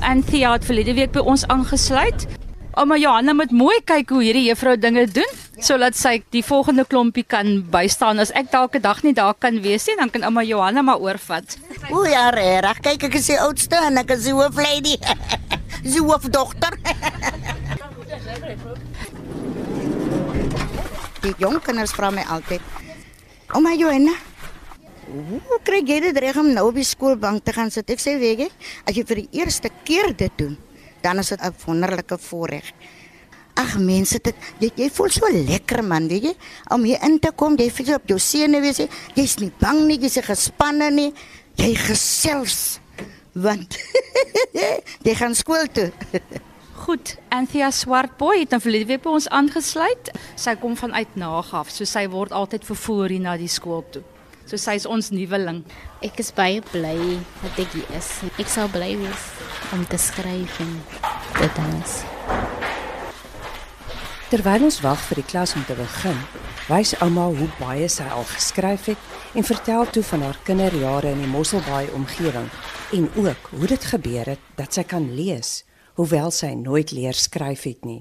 Anthea 0.01 0.51
het 0.51 0.65
verlede 0.65 0.93
week 0.93 1.11
by 1.11 1.19
ons 1.19 1.47
aangesluit. 1.47 2.27
Ouma 2.73 2.97
Johanna 2.97 3.33
moet 3.33 3.51
mooi 3.51 3.79
kyk 3.85 4.09
hoe 4.09 4.23
hierdie 4.23 4.47
juffrou 4.49 4.77
dinge 4.77 5.07
doen 5.07 5.40
sodat 5.61 5.95
sy 5.95 6.23
die 6.33 6.41
volgende 6.43 6.85
klompie 6.89 7.23
kan 7.23 7.61
bystaan. 7.71 8.19
As 8.19 8.31
ek 8.33 8.51
dalk 8.51 8.75
'n 8.75 8.81
dag 8.81 9.03
nie 9.03 9.13
daar 9.13 9.33
kan 9.33 9.61
wees 9.61 9.87
nie, 9.87 9.95
dan 9.95 10.09
kan 10.09 10.23
ouma 10.23 10.43
Johanna 10.43 10.81
maar 10.81 10.99
oorvat. 10.99 11.57
O 11.91 12.03
ja, 12.05 12.29
reg. 12.29 12.79
Kyk, 12.81 13.03
ek 13.03 13.15
is 13.15 13.27
die 13.27 13.39
oudste 13.39 13.75
en 13.75 13.97
ek 13.97 14.09
is 14.11 14.23
die 14.23 14.33
hooflady. 14.33 14.97
Die 15.81 15.99
hoofdogter. 15.99 16.77
die 21.21 21.33
jong 21.37 21.59
kinders 21.61 21.93
vra 21.93 22.11
my 22.11 22.23
altyd: 22.29 22.61
"Ouma 23.55 23.73
Johanna, 23.73 24.13
hoe 25.07 25.59
kry 25.63 25.81
jy 25.85 25.99
dit 25.99 26.17
reg 26.17 26.37
om 26.37 26.53
nou 26.53 26.67
op 26.69 26.75
die 26.75 26.85
skoolbank 26.85 27.43
te 27.43 27.53
gaan 27.53 27.71
sit?" 27.71 27.89
Ek 27.89 27.99
sê, 27.99 28.19
"Weet 28.19 28.39
jy, 28.39 28.49
as 28.85 28.95
jy 28.95 29.03
vir 29.05 29.15
die 29.15 29.29
eerste 29.41 29.69
keer 29.83 30.13
dit 30.13 30.31
doen, 30.37 30.57
dan 31.01 31.19
is 31.19 31.29
dit 31.29 31.41
'n 31.41 31.53
wonderlike 31.65 32.17
voorreg." 32.17 32.73
Ag 33.59 33.75
mense, 33.83 34.19
dit 34.23 34.45
jy, 34.63 34.69
jy 34.85 34.89
voel 34.93 35.11
so 35.13 35.31
lekker 35.31 35.83
man, 35.83 36.07
weet 36.11 36.29
jy? 36.29 36.35
Om 36.71 36.85
hier 36.87 37.01
in 37.07 37.19
te 37.19 37.33
kom, 37.35 37.57
jy 37.59 37.69
voel 37.73 37.95
op 37.97 38.13
jou 38.13 38.19
senuwees, 38.21 38.83
jy's 39.17 39.37
nie 39.41 39.51
bang 39.59 39.83
nie, 39.87 39.99
jy's 40.01 40.21
gespanne 40.25 40.91
nie. 40.93 41.11
Jy 41.59 41.73
gesels 41.75 42.79
want 43.31 43.77
jy 45.07 45.13
gaan 45.15 45.35
skool 45.35 45.67
toe. 45.71 45.91
Goed, 46.81 47.13
Anthea 47.29 47.69
Swartboy 47.71 48.41
het 48.41 48.55
nou 48.55 48.59
verlede 48.63 48.89
week 48.89 49.03
by 49.03 49.13
ons 49.13 49.27
aangesluit. 49.29 50.09
Sy 50.39 50.55
kom 50.59 50.73
vanuit 50.79 51.13
Nagaf, 51.19 51.69
so 51.69 51.85
sy 51.85 52.07
word 52.11 52.33
altyd 52.33 52.65
vervoer 52.65 53.13
hier 53.13 53.23
na 53.27 53.35
die 53.37 53.51
skool 53.51 53.85
toe. 53.93 54.01
So 54.49 54.57
sy 54.59 54.73
is 54.79 54.87
ons 54.89 55.11
nuweling. 55.13 55.61
Ek 56.03 56.17
is 56.23 56.33
baie 56.35 56.63
bly 56.73 56.97
dat 57.43 57.61
ek 57.61 57.77
hier 57.77 57.93
is. 57.99 58.09
Ek 58.41 58.49
sou 58.51 58.65
bly 58.73 58.95
wees 58.99 59.29
om 59.71 59.85
te 59.87 60.01
skryf 60.01 60.59
en 60.65 60.73
dit 61.37 61.63
alles. 61.67 62.01
Terwyl 64.31 64.63
ons 64.63 64.77
wag 64.79 65.01
vir 65.09 65.19
die 65.19 65.27
klas 65.27 65.51
om 65.59 65.63
te 65.67 65.75
begin, 65.75 66.15
wys 66.71 66.93
ouma 67.03 67.25
hoe 67.35 67.49
baie 67.57 67.89
sy 67.91 68.05
al 68.15 68.23
geskryf 68.29 68.85
het 68.87 69.35
en 69.35 69.43
vertel 69.43 69.89
toe 69.91 70.03
van 70.07 70.21
haar 70.23 70.37
kinderjare 70.47 71.09
in 71.11 71.19
die 71.19 71.27
Mosselbaai 71.27 71.89
omgewing 71.97 72.45
en 72.95 73.09
ook 73.19 73.49
hoe 73.51 73.67
dit 73.67 73.87
gebeur 73.91 74.29
het 74.31 74.45
dat 74.55 74.71
sy 74.71 74.85
kan 74.87 75.09
lees, 75.17 75.65
hoewel 75.99 76.31
sy 76.31 76.53
nooit 76.55 76.93
leer 76.95 77.19
skryf 77.19 77.65
het 77.67 77.83
nie. 77.83 77.97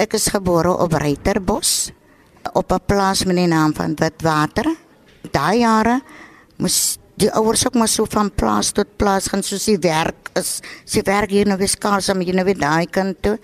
Ek 0.00 0.16
is 0.16 0.30
gebore 0.32 0.72
op 0.72 0.96
Reiterbos 0.96 1.92
op 2.54 2.72
'n 2.72 2.80
plaas 2.86 3.26
met 3.28 3.36
die 3.36 3.46
naam 3.52 3.74
van 3.76 3.92
Witwater. 4.00 4.72
Daai 5.36 5.58
jare 5.68 6.00
moes 6.56 6.96
die 7.16 7.30
ouers 7.30 7.66
ook 7.66 7.74
maar 7.74 7.92
so 7.92 8.06
van 8.08 8.32
plaas 8.32 8.72
tot 8.72 8.96
plaas 8.96 9.28
gaan 9.28 9.42
soos 9.42 9.64
die 9.64 9.78
werk 9.78 10.30
is. 10.32 10.62
Sy 10.86 11.02
werk 11.04 11.30
hier 11.30 11.46
nou 11.46 11.58
beskaars 11.58 12.08
om 12.08 12.20
hier 12.20 12.34
nou 12.34 12.44
weer 12.44 12.58
daai 12.58 12.86
kant 12.86 13.22
toe 13.22 13.38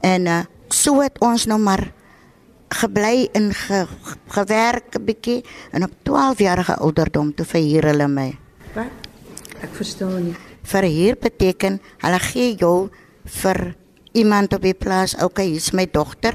en 0.00 0.26
uh, 0.26 0.44
so 0.68 1.00
het 1.02 1.18
ons 1.20 1.46
nou 1.46 1.58
maar 1.58 1.92
gebly 2.74 3.28
in 3.32 3.52
ge, 3.54 3.86
gewerk 4.28 4.96
'n 4.96 5.04
bietjie 5.04 5.44
en 5.72 5.84
op 5.84 5.92
12 6.02 6.38
jarige 6.38 6.76
ouderdom 6.76 7.34
toe 7.34 7.46
verhuur 7.46 7.84
hulle 7.84 8.08
my. 8.08 8.38
Wat? 8.74 8.90
Ek 9.60 9.74
verstaan 9.74 10.24
nie. 10.24 10.36
Verhuur 10.62 11.16
beteken 11.20 11.80
hulle 11.98 12.18
gee 12.18 12.54
jou 12.56 12.90
vir 13.24 13.74
iemand 14.12 14.54
op 14.54 14.62
die 14.62 14.74
plaas, 14.74 15.14
okay, 15.22 15.46
hier's 15.46 15.72
my 15.72 15.86
dogter. 15.90 16.34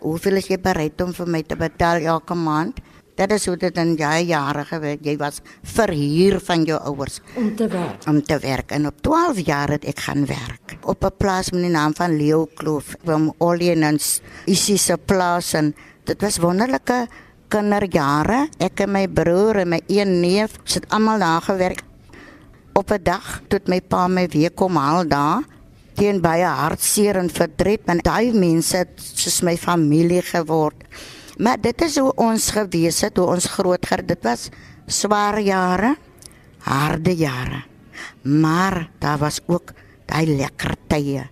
Hoeveel 0.00 0.36
is 0.36 0.48
jy 0.48 0.58
bereid 0.58 1.00
om 1.00 1.12
vir 1.12 1.26
my 1.26 1.42
te 1.42 1.56
betaal 1.56 2.00
elke 2.00 2.34
maand? 2.34 2.80
Dit 3.20 3.34
is 3.36 3.44
hoe 3.50 3.56
dit 3.60 3.76
in 3.76 3.90
jare 4.00 4.24
jare 4.24 4.62
gewerk. 4.64 5.02
Jy 5.04 5.18
was 5.20 5.42
verhuur 5.74 6.38
van 6.40 6.62
jou 6.64 6.78
ouers 6.88 7.18
Om 7.36 7.50
te 7.56 7.66
werk. 7.68 8.06
om 8.08 8.22
te 8.22 8.38
werk. 8.38 8.70
En 8.70 8.86
op 8.86 9.02
12 9.02 9.42
jaar 9.44 9.68
het 9.68 9.84
ek 9.84 9.98
gaan 10.06 10.24
werk. 10.26 10.78
Op 10.82 11.04
'n 11.04 11.12
plaas 11.16 11.50
met 11.50 11.60
die 11.60 11.70
naam 11.70 11.94
van 11.94 12.16
Leo 12.16 12.48
Kloof 12.54 12.96
van 13.04 13.34
Olienens 13.38 14.20
isie 14.46 14.78
se 14.78 14.96
plaas 14.96 15.52
en 15.52 15.74
dit 16.04 16.20
was 16.20 16.38
wonderlike 16.38 17.08
kinderjare. 17.48 18.48
Ek 18.58 18.80
en 18.80 18.90
my 18.90 19.08
broer 19.08 19.56
en 19.56 19.68
my 19.68 19.80
een 19.86 20.20
neef 20.20 20.50
het 20.64 20.88
almal 20.88 21.18
daar 21.18 21.42
gewerk. 21.42 21.82
Op 22.72 22.90
'n 22.90 23.02
dag 23.02 23.42
toe 23.48 23.60
my 23.66 23.80
pa 23.80 24.08
my 24.08 24.28
weer 24.28 24.50
kom 24.50 24.76
haal 24.76 25.08
daar 25.08 25.42
teen 25.94 26.20
baie 26.20 26.44
hartseer 26.44 27.16
en 27.16 27.30
verdriet 27.30 27.80
want 27.84 28.04
daai 28.04 28.32
mense 28.32 28.76
het 28.76 28.90
soos 28.96 29.40
my 29.40 29.56
familie 29.56 30.22
geword 30.22 30.84
maar 31.40 31.60
dit 31.60 31.82
is 31.82 31.96
hoe 31.96 32.12
ons 32.20 32.50
gewees 32.52 33.00
het 33.00 33.16
hoe 33.16 33.26
ons 33.32 33.48
groot 33.56 33.86
geword 33.86 34.08
dit 34.12 34.28
was 34.28 34.48
swaar 34.86 35.40
jare 35.40 35.96
harde 36.60 37.16
jare. 37.16 37.64
Maar 38.22 38.90
daar 38.98 39.18
was 39.18 39.40
ook 39.46 39.72
daai 40.06 40.36
lekker 40.36 40.74
tye. 40.88 41.28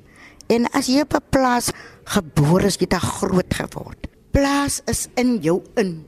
En 0.49 0.69
as 0.73 0.89
jy 0.89 1.01
op 1.05 1.15
'n 1.15 1.29
plaas 1.31 1.71
gebore 2.05 2.67
is, 2.67 2.77
jy 2.77 2.87
het 2.89 3.03
groot 3.03 3.55
geword. 3.55 4.07
Plaas 4.31 4.81
is 4.87 5.09
in 5.15 5.39
jou 5.41 5.63
in. 5.77 6.07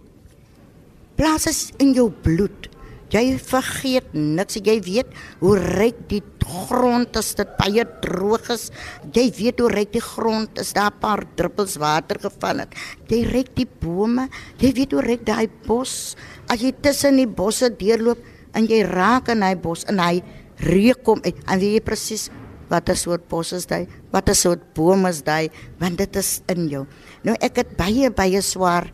Plaas 1.15 1.47
is 1.47 1.73
in 1.77 1.93
jou 1.93 2.11
bloed. 2.11 2.69
Jy 3.11 3.39
vergeet 3.43 4.13
niks. 4.15 4.61
Jy 4.63 4.77
weet 4.87 5.15
hoe 5.41 5.57
ryk 5.59 6.05
die 6.11 6.23
grond 6.51 7.15
is, 7.19 7.35
dit 7.39 7.51
baie 7.59 7.85
droog 8.03 8.51
is. 8.55 8.69
Jy 9.15 9.27
weet 9.39 9.63
hoe 9.63 9.71
ryk 9.71 9.93
die 9.95 10.03
grond 10.03 10.59
is, 10.59 10.73
daar 10.75 10.91
'n 10.91 11.01
paar 11.01 11.23
druppels 11.37 11.77
water 11.77 12.19
geval 12.19 12.59
het. 12.59 12.75
Jy 13.09 13.25
ryk 13.25 13.55
die 13.55 13.67
bome. 13.67 14.29
Jy 14.59 14.73
weet 14.73 14.93
hoe 14.93 15.03
ryk 15.03 15.25
daai 15.27 15.49
bos. 15.67 16.17
As 16.49 16.61
jy 16.61 16.73
tussen 16.73 17.17
die 17.17 17.27
bosse 17.27 17.71
deurloop 17.71 18.19
en 18.55 18.67
jy 18.67 18.83
raak 18.83 19.29
in 19.29 19.43
hy 19.43 19.55
bos 19.55 19.85
en 19.85 19.99
hy 19.99 20.23
reuk 20.59 21.03
kom 21.05 21.21
uit, 21.25 21.37
en 21.49 21.59
weet 21.59 21.73
jy 21.73 21.81
presies 21.81 22.31
watter 22.71 22.97
soort 22.97 23.29
bos 23.29 23.53
is 23.53 23.67
dit, 23.67 23.89
watter 24.13 24.35
soort 24.35 24.63
bome 24.75 25.11
is 25.11 25.23
dit, 25.23 25.53
want 25.81 25.99
dit 25.99 26.17
is 26.17 26.43
in 26.49 26.69
jou. 26.69 26.87
Nou 27.27 27.35
ek 27.41 27.57
het 27.57 27.77
baie 27.77 28.11
baie 28.11 28.43
swaar 28.43 28.91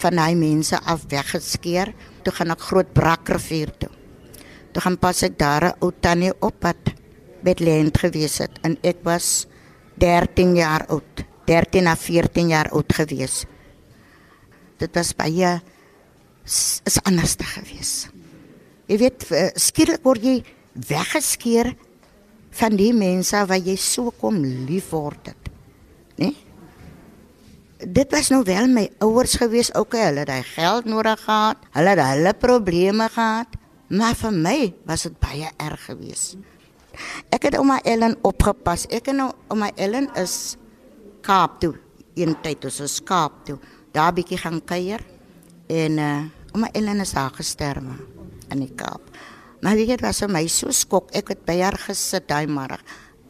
van 0.00 0.16
daai 0.16 0.34
mense 0.34 0.78
af 0.88 1.04
weggeskeer. 1.10 1.92
Toe 2.22 2.32
gaan 2.36 2.50
ek 2.54 2.60
groot 2.60 2.92
Brakrivier 2.92 3.72
toe. 3.78 3.90
Toe 4.72 4.82
gaan 4.82 4.98
pas 4.98 5.22
ek 5.22 5.38
daar 5.38 5.64
'n 5.64 5.76
ou 5.80 5.92
tannie 6.00 6.32
op 6.40 6.62
wat 6.62 6.94
Bethlehem 7.42 7.90
gewees 7.92 8.38
het 8.38 8.58
en 8.62 8.76
ek 8.82 8.98
was 9.02 9.46
13 9.98 10.56
jaar 10.56 10.86
oud. 10.88 11.24
13 11.46 11.84
na 11.84 11.96
14 11.96 12.48
jaar 12.48 12.70
oud 12.70 12.92
gewees. 12.92 13.44
Dit 14.78 14.94
was 14.94 15.12
baie 15.14 15.60
is 16.44 16.98
anders 17.04 17.34
te 17.34 17.44
gewees. 17.44 18.08
Jy 18.86 18.98
weet 18.98 19.26
eh, 19.30 19.50
skielik 19.54 20.02
word 20.02 20.22
jy 20.24 20.44
weggeskeer 20.74 21.74
van 22.50 22.76
die 22.76 22.92
mense 22.96 23.38
wat 23.46 23.66
jy 23.66 23.76
so 23.76 24.10
kom 24.10 24.40
lief 24.42 24.90
word 24.90 25.30
het. 25.32 25.50
Né? 26.18 26.34
Dit 27.80 28.12
was 28.12 28.28
nou 28.28 28.42
wel 28.44 28.68
my 28.68 28.90
ouers 29.00 29.38
gewees, 29.40 29.72
okay, 29.72 30.02
hulle 30.10 30.24
het 30.24 30.28
daai 30.28 30.44
geld 30.44 30.84
nodig 30.84 31.20
gehad, 31.24 31.62
hulle 31.72 31.94
het 31.94 32.02
hulle 32.04 32.32
probleme 32.36 33.08
gehad, 33.08 33.56
maar 33.88 34.14
vir 34.20 34.34
my 34.36 34.58
was 34.86 35.06
dit 35.08 35.16
baie 35.22 35.48
erg 35.56 35.86
gewees. 35.88 36.34
Ek 37.32 37.46
het 37.48 37.56
ouma 37.58 37.78
Ellen 37.86 38.16
opgepas. 38.26 38.86
Ek 38.92 39.10
en 39.12 39.20
nou 39.22 39.30
ouma 39.50 39.70
Ellen 39.80 40.08
is 40.20 40.56
Kaap 41.24 41.58
toe. 41.62 41.74
Een 42.18 42.34
tyd 42.42 42.64
ons 42.66 42.80
was 42.82 42.98
Kaap 43.06 43.44
toe. 43.46 43.58
Daar 43.94 44.12
bietjie 44.14 44.38
gaan 44.40 44.60
kuier 44.64 45.02
en 45.70 45.98
uh 45.98 46.12
ouma 46.50 46.66
Ellen 46.74 47.00
is 47.00 47.14
daar 47.14 47.30
gesterwe 47.30 47.94
in 48.50 48.64
die 48.64 48.72
Kaap. 48.74 49.06
Maar 49.62 49.76
weet 49.78 49.92
jy, 49.92 49.96
dit 50.00 50.06
was 50.06 50.22
vir 50.24 50.32
my 50.32 50.46
so 50.50 50.72
skok. 50.74 51.12
Ek 51.14 51.30
het 51.30 51.44
by 51.46 51.60
haar 51.60 51.76
gesit 51.78 52.26
daai 52.28 52.48
middag 52.50 52.82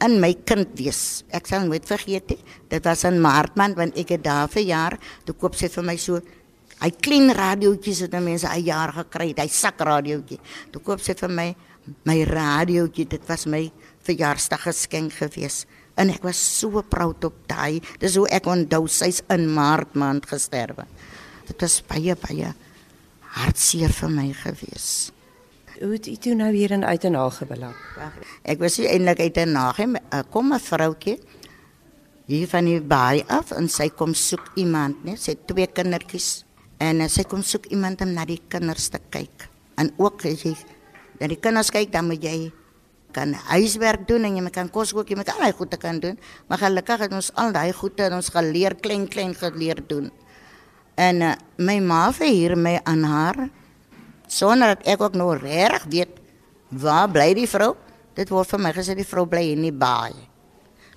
in 0.05 0.19
my 0.21 0.33
kind 0.47 0.69
wees. 0.77 1.23
Ek 1.33 1.47
sal 1.49 1.65
nooit 1.67 1.85
vergeet 1.87 2.33
nie. 2.33 2.39
Dit 2.69 2.85
was 2.85 3.03
in 3.07 3.19
Maartman 3.21 3.75
want 3.77 3.97
ek 3.99 4.15
het 4.17 4.23
daar 4.25 4.49
vir 4.51 4.65
jaar 4.67 4.97
toe 5.25 5.35
koop 5.35 5.55
sy 5.55 5.69
vir 5.71 5.85
my 5.85 5.97
so 6.01 6.21
hy 6.81 6.89
klein 6.97 7.29
radiootjies 7.37 8.05
het 8.07 8.15
nou 8.15 8.23
mense 8.25 8.47
'n 8.47 8.63
jaar 8.65 8.91
gekry, 8.93 9.33
hy 9.37 9.47
sak 9.47 9.79
radiootjie. 9.79 10.39
Toe 10.71 10.81
koop 10.81 10.99
sy 10.99 11.13
vir 11.13 11.29
my 11.29 11.55
my 12.05 12.23
radiootjie. 12.23 13.07
Dit 13.07 13.27
was 13.27 13.45
my 13.45 13.71
verjaarsdag 14.05 14.61
geskenk 14.61 15.13
gewees. 15.13 15.65
En 15.97 16.09
ek 16.09 16.23
was 16.23 16.37
so 16.37 16.81
proud 16.81 17.23
op 17.23 17.33
daai. 17.47 17.81
Dis 17.99 18.15
hoe 18.15 18.27
ek 18.29 18.45
onthou 18.45 18.87
sy's 18.87 19.21
in 19.29 19.47
Maart 19.53 19.95
maand 19.95 20.25
gesterwe. 20.25 20.85
Dit 21.47 21.61
was 21.61 21.81
baie 21.81 22.15
baie 22.15 22.53
hartseer 23.35 23.91
vir 23.95 24.09
my 24.09 24.29
gewees. 24.33 25.11
Hoe 25.81 25.95
het 25.95 26.07
u 26.07 26.13
toe 26.15 26.35
nou 26.37 26.51
hier 26.53 26.71
in 26.71 26.85
Uitenhage 26.85 27.45
beland? 27.49 27.75
Ek 28.45 28.59
was 28.61 28.77
nie 28.77 28.85
eintlik 28.85 29.19
uit 29.19 29.37
'n 29.37 29.51
nag 29.51 29.79
kom 30.29 30.53
'n 30.53 30.59
vroutjie 30.59 31.17
hier 32.27 32.47
van 32.47 32.65
die 32.65 32.81
baai 32.81 33.23
af 33.27 33.51
en 33.51 33.67
sy 33.69 33.89
kom 33.89 34.13
soek 34.13 34.51
iemand, 34.55 35.03
né? 35.05 35.15
Sy 35.15 35.31
het 35.31 35.47
twee 35.47 35.67
kindertjies 35.67 36.45
en 36.77 37.01
uh, 37.01 37.07
sy 37.07 37.23
kom 37.23 37.41
soek 37.41 37.65
iemand 37.65 38.01
om 38.01 38.13
na 38.13 38.25
die 38.25 38.41
kinders 38.47 38.89
te 38.89 38.99
kyk. 39.09 39.49
En 39.77 39.91
ook 39.97 40.25
as 40.25 40.43
jy 40.43 40.55
na 41.19 41.27
die 41.27 41.39
kinders 41.39 41.71
kyk, 41.71 41.91
dan 41.91 42.07
moet 42.07 42.23
jy 42.23 42.51
kan 43.11 43.33
huiswerk 43.33 44.07
doen 44.07 44.23
en 44.23 44.35
jy 44.35 44.49
kan 44.49 44.69
kos 44.69 44.93
kook, 44.93 45.09
jy 45.09 45.15
moet 45.15 45.29
al 45.29 45.39
daai 45.39 45.51
goede 45.51 45.77
kan 45.77 45.99
doen. 45.99 46.19
Maar 46.47 46.57
gelukkig 46.57 46.99
het 46.99 47.13
ons 47.13 47.31
al 47.35 47.51
daai 47.51 47.73
goede 47.73 48.03
en 48.03 48.13
ons 48.13 48.29
geleer 48.29 48.75
klein 48.75 49.07
klein 49.07 49.35
geleer 49.35 49.81
doen. 49.87 50.11
En 50.95 51.21
uh, 51.21 51.33
my 51.57 51.79
ma 51.79 52.11
verhuur 52.11 52.55
my 52.57 52.79
aan 52.83 53.03
haar 53.03 53.49
sonder 54.31 54.75
dat 54.75 54.87
ek 54.95 55.03
ook 55.03 55.15
nou 55.19 55.33
reg 55.35 55.85
weet 55.91 56.19
waar 56.71 57.09
bly 57.11 57.33
die 57.35 57.49
vrou? 57.49 57.73
Dit 58.15 58.31
word 58.31 58.47
vir 58.47 58.61
my 58.63 58.71
gesê 58.75 58.95
die 58.95 59.07
vrou 59.07 59.25
bly 59.27 59.51
in 59.53 59.65
die 59.67 59.75
baai. 59.75 60.15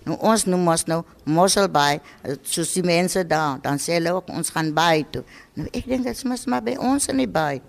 Nou 0.05 0.19
ons 0.21 0.45
noem 0.45 0.67
ons 0.69 0.85
nou 0.91 1.00
Mosselbaai, 1.25 2.00
soos 2.45 2.75
die 2.76 2.85
mense 2.85 3.23
daar, 3.26 3.57
dan 3.64 3.81
sê 3.81 3.97
hulle 3.97 4.12
ook 4.19 4.29
ons 4.35 4.53
gaan 4.53 4.71
baai 4.76 5.07
toe. 5.11 5.25
Nou 5.57 5.67
ek 5.73 5.88
dink 5.88 6.05
dit 6.05 6.25
mos 6.29 6.45
maar 6.50 6.64
by 6.67 6.76
ons 6.76 7.09
in 7.12 7.23
die 7.23 7.31
baai. 7.31 7.62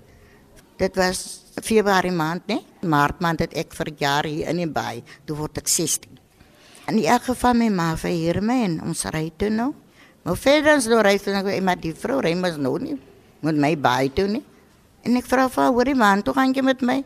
Dit 0.76 0.98
was 1.00 1.24
Februarie 1.64 2.12
maand, 2.12 2.44
né? 2.52 2.60
Maart 2.84 3.22
maand 3.24 3.46
het 3.46 3.56
ek 3.56 3.72
verjaar 3.78 4.28
hier 4.28 4.52
in 4.52 4.60
die 4.60 4.68
baai. 4.68 5.06
Toe 5.26 5.38
word 5.40 5.62
ek 5.64 5.72
16. 5.72 6.20
In 6.92 7.00
elk 7.00 7.30
geval 7.32 7.56
my 7.58 7.70
ma 7.74 7.94
verhuur 7.98 8.42
my 8.44 8.58
en 8.68 8.82
ons 8.86 9.06
ry 9.16 9.30
toe 9.40 9.50
nou. 9.50 9.72
Maar 10.26 10.38
verder 10.42 10.76
ons 10.76 10.90
nou 10.92 11.00
ry 11.06 11.16
toe 11.22 11.38
ek 11.40 11.64
maar 11.64 11.80
die 11.80 11.96
vrou 11.96 12.20
ry 12.26 12.36
mos 12.36 12.60
nou 12.60 12.76
nie 12.82 13.00
met 13.46 13.56
my 13.62 13.72
baai 13.80 14.12
toe 14.12 14.28
nie. 14.28 14.44
En 15.06 15.16
ek 15.20 15.28
vra 15.30 15.46
vir 15.50 15.64
haar, 15.64 15.74
hoorie 15.74 15.96
man, 15.98 16.24
toe 16.26 16.34
gaan 16.34 16.54
jy 16.56 16.64
met 16.66 16.82
my? 16.82 17.00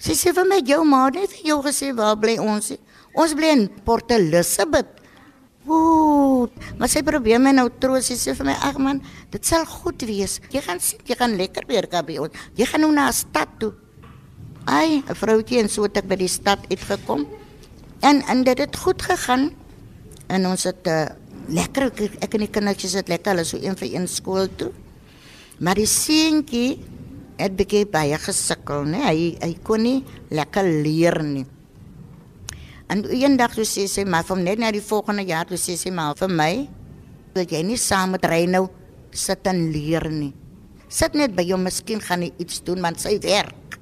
Sy 0.00 0.16
sê 0.16 0.32
vir 0.36 0.46
my, 0.48 0.60
jou 0.64 0.80
ma 0.88 1.06
het 1.08 1.32
vir 1.32 1.52
jou 1.52 1.58
gesê 1.64 1.90
waar 1.96 2.16
bly 2.20 2.38
ons. 2.40 2.72
Ons 3.16 3.34
bly 3.36 3.52
in 3.56 3.66
Port 3.84 4.12
Elizabeth. 4.12 4.96
Ooh, 5.68 6.48
maar 6.80 6.88
sy 6.88 7.02
probeer 7.04 7.40
my 7.42 7.52
nou 7.52 7.66
troos. 7.82 8.08
Sy 8.08 8.16
sê 8.16 8.34
vir 8.36 8.48
my, 8.48 8.56
ag 8.64 8.78
man, 8.80 9.02
dit 9.32 9.44
sal 9.44 9.66
goed 9.68 10.00
wees. 10.08 10.38
Jy 10.52 10.62
gaan 10.64 10.80
sien, 10.84 11.00
jy 11.08 11.16
gaan 11.20 11.36
lekker 11.36 11.68
weer 11.68 11.88
kan 11.92 12.06
by 12.08 12.16
ons. 12.24 12.46
Jy 12.56 12.68
gaan 12.68 12.84
nou 12.86 12.92
na 12.92 13.08
'n 13.08 13.12
stad 13.12 13.48
toe. 13.60 13.72
Ai, 14.66 15.02
'n 15.04 15.14
vroutjie 15.14 15.60
en 15.60 15.68
so 15.68 15.82
het 15.82 15.96
ek 15.96 16.08
by 16.08 16.16
die 16.16 16.28
stad 16.28 16.60
uitgekom. 16.70 17.26
En 18.00 18.22
en 18.22 18.44
dit 18.44 18.58
het 18.58 18.76
goed 18.76 19.02
gegaan. 19.02 19.50
En 20.28 20.46
ons 20.46 20.64
het 20.64 20.86
uh, 20.86 21.06
lekker 21.48 21.82
ek, 21.82 22.00
ek 22.22 22.34
en 22.34 22.40
die 22.40 22.48
kindertjies 22.48 22.94
het 22.94 23.08
lekker 23.08 23.32
hulle 23.32 23.44
so 23.44 23.56
een 23.56 23.76
vir 23.76 23.94
een 23.94 24.08
skool 24.08 24.48
toe. 24.56 24.72
Maar 25.58 25.74
die 25.74 25.86
seentjie 25.86 26.78
het 27.40 27.56
bietjie 27.56 27.86
baie 27.90 28.18
gesukkel, 28.20 28.84
né? 28.88 29.00
Hy 29.06 29.24
hy 29.40 29.54
kon 29.64 29.82
nie 29.84 30.00
lekker 30.30 30.66
leer 30.84 31.20
nie. 31.24 31.46
En 32.90 33.04
eendag 33.06 33.54
toe 33.54 33.66
sê 33.68 33.86
sy 33.90 34.04
maar 34.04 34.26
van 34.26 34.42
net 34.42 34.58
na 34.58 34.72
die 34.74 34.82
volgende 34.82 35.22
jaar 35.28 35.46
toe 35.46 35.58
sê 35.60 35.76
sy 35.78 35.92
maar 35.94 36.16
vir 36.18 36.32
my 36.34 36.52
dat 37.36 37.52
jy 37.54 37.62
nie 37.62 37.78
saam 37.78 38.16
met 38.16 38.26
ry 38.26 38.44
nou 38.50 38.66
sit 39.14 39.46
en 39.46 39.68
leer 39.70 40.08
nie. 40.10 40.32
Sit 40.90 41.14
net 41.14 41.36
by 41.36 41.44
jou, 41.46 41.58
miskien 41.60 42.02
gaan 42.02 42.24
jy 42.26 42.32
iets 42.42 42.64
doen 42.66 42.82
want 42.82 42.98
sy 42.98 43.14
werk. 43.22 43.78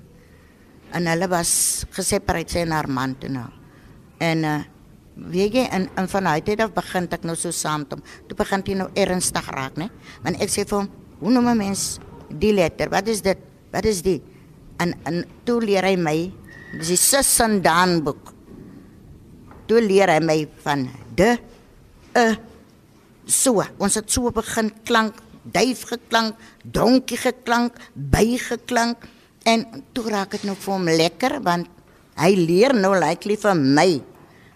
En 0.92 1.08
hulle 1.08 1.28
was 1.32 1.52
gesepareer 1.96 2.52
sy 2.52 2.66
en 2.66 2.74
haar 2.76 2.88
man 2.88 3.16
toe 3.20 3.32
nou. 3.32 3.48
En 4.24 4.44
uh 4.44 4.58
weet 5.18 5.56
jy 5.56 5.64
en, 5.74 5.88
en 5.98 6.06
van 6.06 6.28
hy 6.30 6.36
het 6.46 6.60
af 6.62 6.70
begin 6.76 7.08
ek 7.10 7.24
nou 7.26 7.34
so 7.34 7.50
saam 7.50 7.82
met 7.82 7.96
hom. 7.96 8.02
Toe 8.28 8.36
begin 8.38 8.62
hy 8.68 8.76
nou 8.78 8.86
ernstig 8.94 9.48
raak, 9.50 9.74
né? 9.80 9.88
Want 10.22 10.38
ek 10.44 10.52
sê 10.52 10.62
vir 10.62 10.76
hom, 10.78 10.90
hoe 11.18 11.32
noem 11.34 11.48
'n 11.50 11.58
mens 11.58 11.98
die 12.30 12.52
letter? 12.54 12.86
Wat 12.92 13.08
is 13.08 13.22
dit? 13.22 13.47
Wat 13.72 13.84
is 13.88 14.02
dit? 14.02 14.22
En 14.78 14.94
en 15.08 15.22
toe 15.44 15.60
leer 15.64 15.84
hy 15.84 15.96
my, 16.00 16.16
dis 16.78 16.92
die 16.94 17.00
Sissendaan 17.00 17.98
boek. 18.06 18.32
Toe 19.68 19.80
leer 19.84 20.12
hy 20.14 20.20
my 20.24 20.38
van 20.64 20.86
de 21.16 21.34
e 22.16 22.26
so. 23.28 23.64
Ons 23.78 23.98
het 24.00 24.10
so 24.10 24.30
begin 24.32 24.70
klank, 24.88 25.18
duif 25.42 25.84
geklank, 25.90 26.36
donkie 26.64 27.18
geklank, 27.20 27.76
by 27.94 28.38
geklank 28.40 29.04
en 29.48 29.64
toe 29.92 30.08
raak 30.10 30.36
dit 30.36 30.44
nou 30.48 30.56
vir 30.56 30.74
hom 30.74 30.88
lekker 30.88 31.38
want 31.44 31.68
hy 32.18 32.32
leer 32.36 32.74
nou 32.74 32.94
likely 32.98 33.36
vir 33.38 33.54
my 33.56 33.90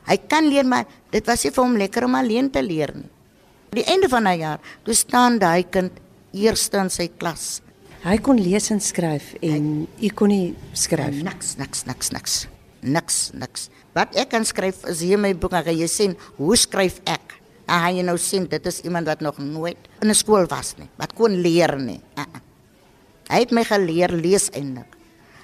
Hy 0.09 0.19
kan 0.26 0.49
leer, 0.50 0.66
maar 0.66 0.88
dit 1.12 1.26
was 1.28 1.45
nie 1.47 1.52
vir 1.54 1.62
hom 1.62 1.76
lekker 1.78 2.07
om 2.09 2.16
alleen 2.19 2.50
te 2.50 2.62
leer 2.64 2.92
nie. 2.97 3.11
Die 3.73 3.87
einde 3.88 4.09
van 4.09 4.26
'n 4.26 4.38
jaar, 4.38 4.61
toe 4.85 4.95
staan 4.95 5.38
daai 5.38 5.64
kind 5.71 5.92
eerste 6.33 6.76
in 6.78 6.90
sy 6.90 7.09
klas. 7.09 7.62
Hy 8.02 8.16
kon 8.18 8.35
lees 8.35 8.64
en 8.75 8.80
skryf 8.82 9.28
en 9.47 9.66
u 9.87 10.09
kon 10.18 10.32
nie 10.32 10.56
skryf. 10.75 11.21
Niks, 11.23 11.52
niks, 11.61 11.85
niks, 11.87 12.09
niks. 12.11 12.32
Niks, 12.82 13.18
niks. 13.38 13.68
Wat 13.94 14.16
ek 14.18 14.32
kan 14.32 14.42
skryf 14.42 14.80
is 14.90 15.04
hier 15.06 15.21
my 15.23 15.30
boek, 15.38 15.54
en 15.54 15.71
jy 15.71 15.87
sien 15.87 16.16
hoe 16.40 16.59
skryf 16.59 16.99
ek? 17.06 17.37
En 17.71 17.78
hy 17.85 18.02
nou 18.02 18.16
sien 18.18 18.49
dit 18.50 18.66
is 18.66 18.80
iemand 18.82 19.06
wat 19.06 19.23
nog 19.23 19.38
nooit 19.38 19.78
in 20.02 20.11
'n 20.11 20.18
skool 20.18 20.50
was 20.50 20.75
nie, 20.78 20.88
wat 20.99 21.14
kon 21.14 21.30
leer 21.30 21.78
nie. 21.78 22.00
Uh 22.18 22.26
-uh. 22.26 22.42
Hy 23.30 23.38
het 23.38 23.52
my 23.52 23.64
geleer 23.64 24.11
lees 24.11 24.50
eintlik. 24.50 24.97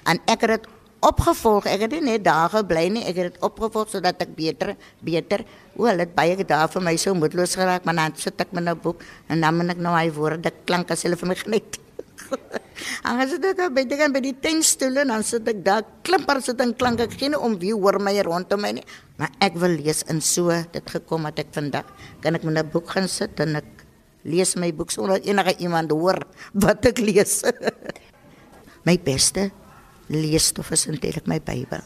En 0.03 0.19
ek 0.27 0.41
het 0.41 0.49
dit 0.49 0.67
opgevolg. 0.99 1.65
Ek 1.65 1.79
het 1.79 1.91
nie 1.91 2.01
net 2.01 2.23
daar 2.23 2.49
gebly 2.49 2.89
nie, 2.89 3.05
ek 3.05 3.15
het 3.15 3.33
dit 3.33 3.41
opgevolg 3.41 3.89
sodat 3.89 4.21
ek 4.21 4.35
beter 4.35 4.75
beter 4.99 5.45
o, 5.77 5.85
hulle 5.85 5.99
het 5.99 6.15
baie 6.15 6.45
daar 6.45 6.67
vir 6.67 6.81
my 6.81 6.97
so 6.97 7.13
moedeloos 7.13 7.55
geraak, 7.55 7.85
maar 7.85 7.95
dan 7.95 8.11
sit 8.15 8.41
ek 8.41 8.51
met 8.51 8.67
'n 8.67 8.79
boek 8.81 9.01
en 9.29 9.39
dan 9.41 9.55
moet 9.55 9.69
ek 9.69 9.77
nou 9.77 9.95
hy 9.95 10.11
woorde 10.11 10.51
klank 10.65 10.91
as 10.91 11.03
hulle 11.03 11.15
vir 11.15 11.27
my 11.27 11.35
geniet. 11.45 11.88
En 13.07 13.19
as 13.19 13.33
ek 13.33 13.59
by 13.75 13.83
die 13.87 14.07
by 14.13 14.21
die 14.23 14.35
tenstoele 14.39 15.03
dan 15.07 15.23
sit 15.23 15.47
ek 15.47 15.63
daar 15.65 15.83
klimper 16.03 16.41
sit 16.43 16.59
en 16.63 16.73
klank. 16.73 16.99
Ek 17.03 17.15
geen 17.19 17.35
om 17.35 17.57
wie 17.59 17.73
hoor 17.73 17.99
my 17.99 18.13
rondom 18.23 18.61
my 18.61 18.71
nie 18.79 18.85
maar 19.19 19.33
ek 19.43 19.57
wil 19.59 19.73
lees 19.75 20.05
in 20.07 20.21
so 20.23 20.53
dit 20.71 20.91
gekom 20.93 21.27
dat 21.27 21.41
ek 21.43 21.51
vandag. 21.55 21.87
Kan 22.23 22.35
ek 22.35 22.43
met 22.47 22.57
'n 22.57 22.71
boek 22.71 22.87
gaan 22.95 23.07
sit 23.07 23.39
en 23.39 23.55
ek 23.59 23.67
lees 24.23 24.55
my 24.55 24.71
boek 24.71 24.91
sonder 24.91 25.19
enige 25.19 25.55
iemand 25.59 25.91
hoor 25.91 26.23
wat 26.53 26.85
ek 26.85 26.99
lees? 26.99 27.43
My 28.87 28.97
beste 28.97 29.51
leesstof 30.07 30.71
is 30.71 30.87
eintlik 30.87 31.27
my 31.27 31.39
Bybel. 31.39 31.83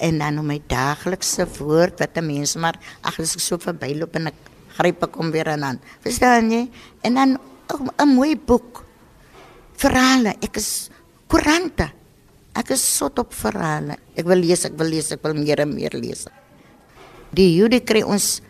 En 0.00 0.18
dan 0.18 0.38
om 0.38 0.46
my 0.46 0.60
daaglikse 0.66 1.46
woord 1.58 2.00
wat 2.00 2.18
'n 2.18 2.26
mens 2.26 2.56
maar 2.56 2.76
ag 3.02 3.20
as 3.20 3.34
ek 3.34 3.40
so 3.40 3.58
verbyloop 3.58 4.16
en 4.16 4.26
ek 4.26 4.38
gryp 4.74 5.02
ek 5.02 5.14
hom 5.14 5.30
weer 5.30 5.48
aan 5.48 5.80
verstaan 6.02 6.50
jy? 6.50 6.68
En 7.02 7.14
dan 7.14 7.38
'n 7.98 8.08
mooi 8.08 8.34
boek 8.36 8.89
verhale. 9.80 10.36
Ek 10.44 10.60
is 10.60 10.90
koerante. 11.30 11.88
Ek 12.58 12.72
is 12.74 12.84
sot 12.84 13.18
op 13.22 13.34
verhale. 13.36 13.96
Ek 14.18 14.28
wil 14.28 14.42
lees, 14.42 14.66
ek 14.68 14.76
wil 14.78 14.90
lees, 14.92 15.10
ek 15.14 15.24
wil 15.24 15.36
meer 15.38 15.62
en 15.64 15.74
meer 15.74 15.94
lees. 15.96 16.26
Die 17.36 17.52
Judy 17.54 17.80
kry 17.86 18.02
ons 18.02 18.40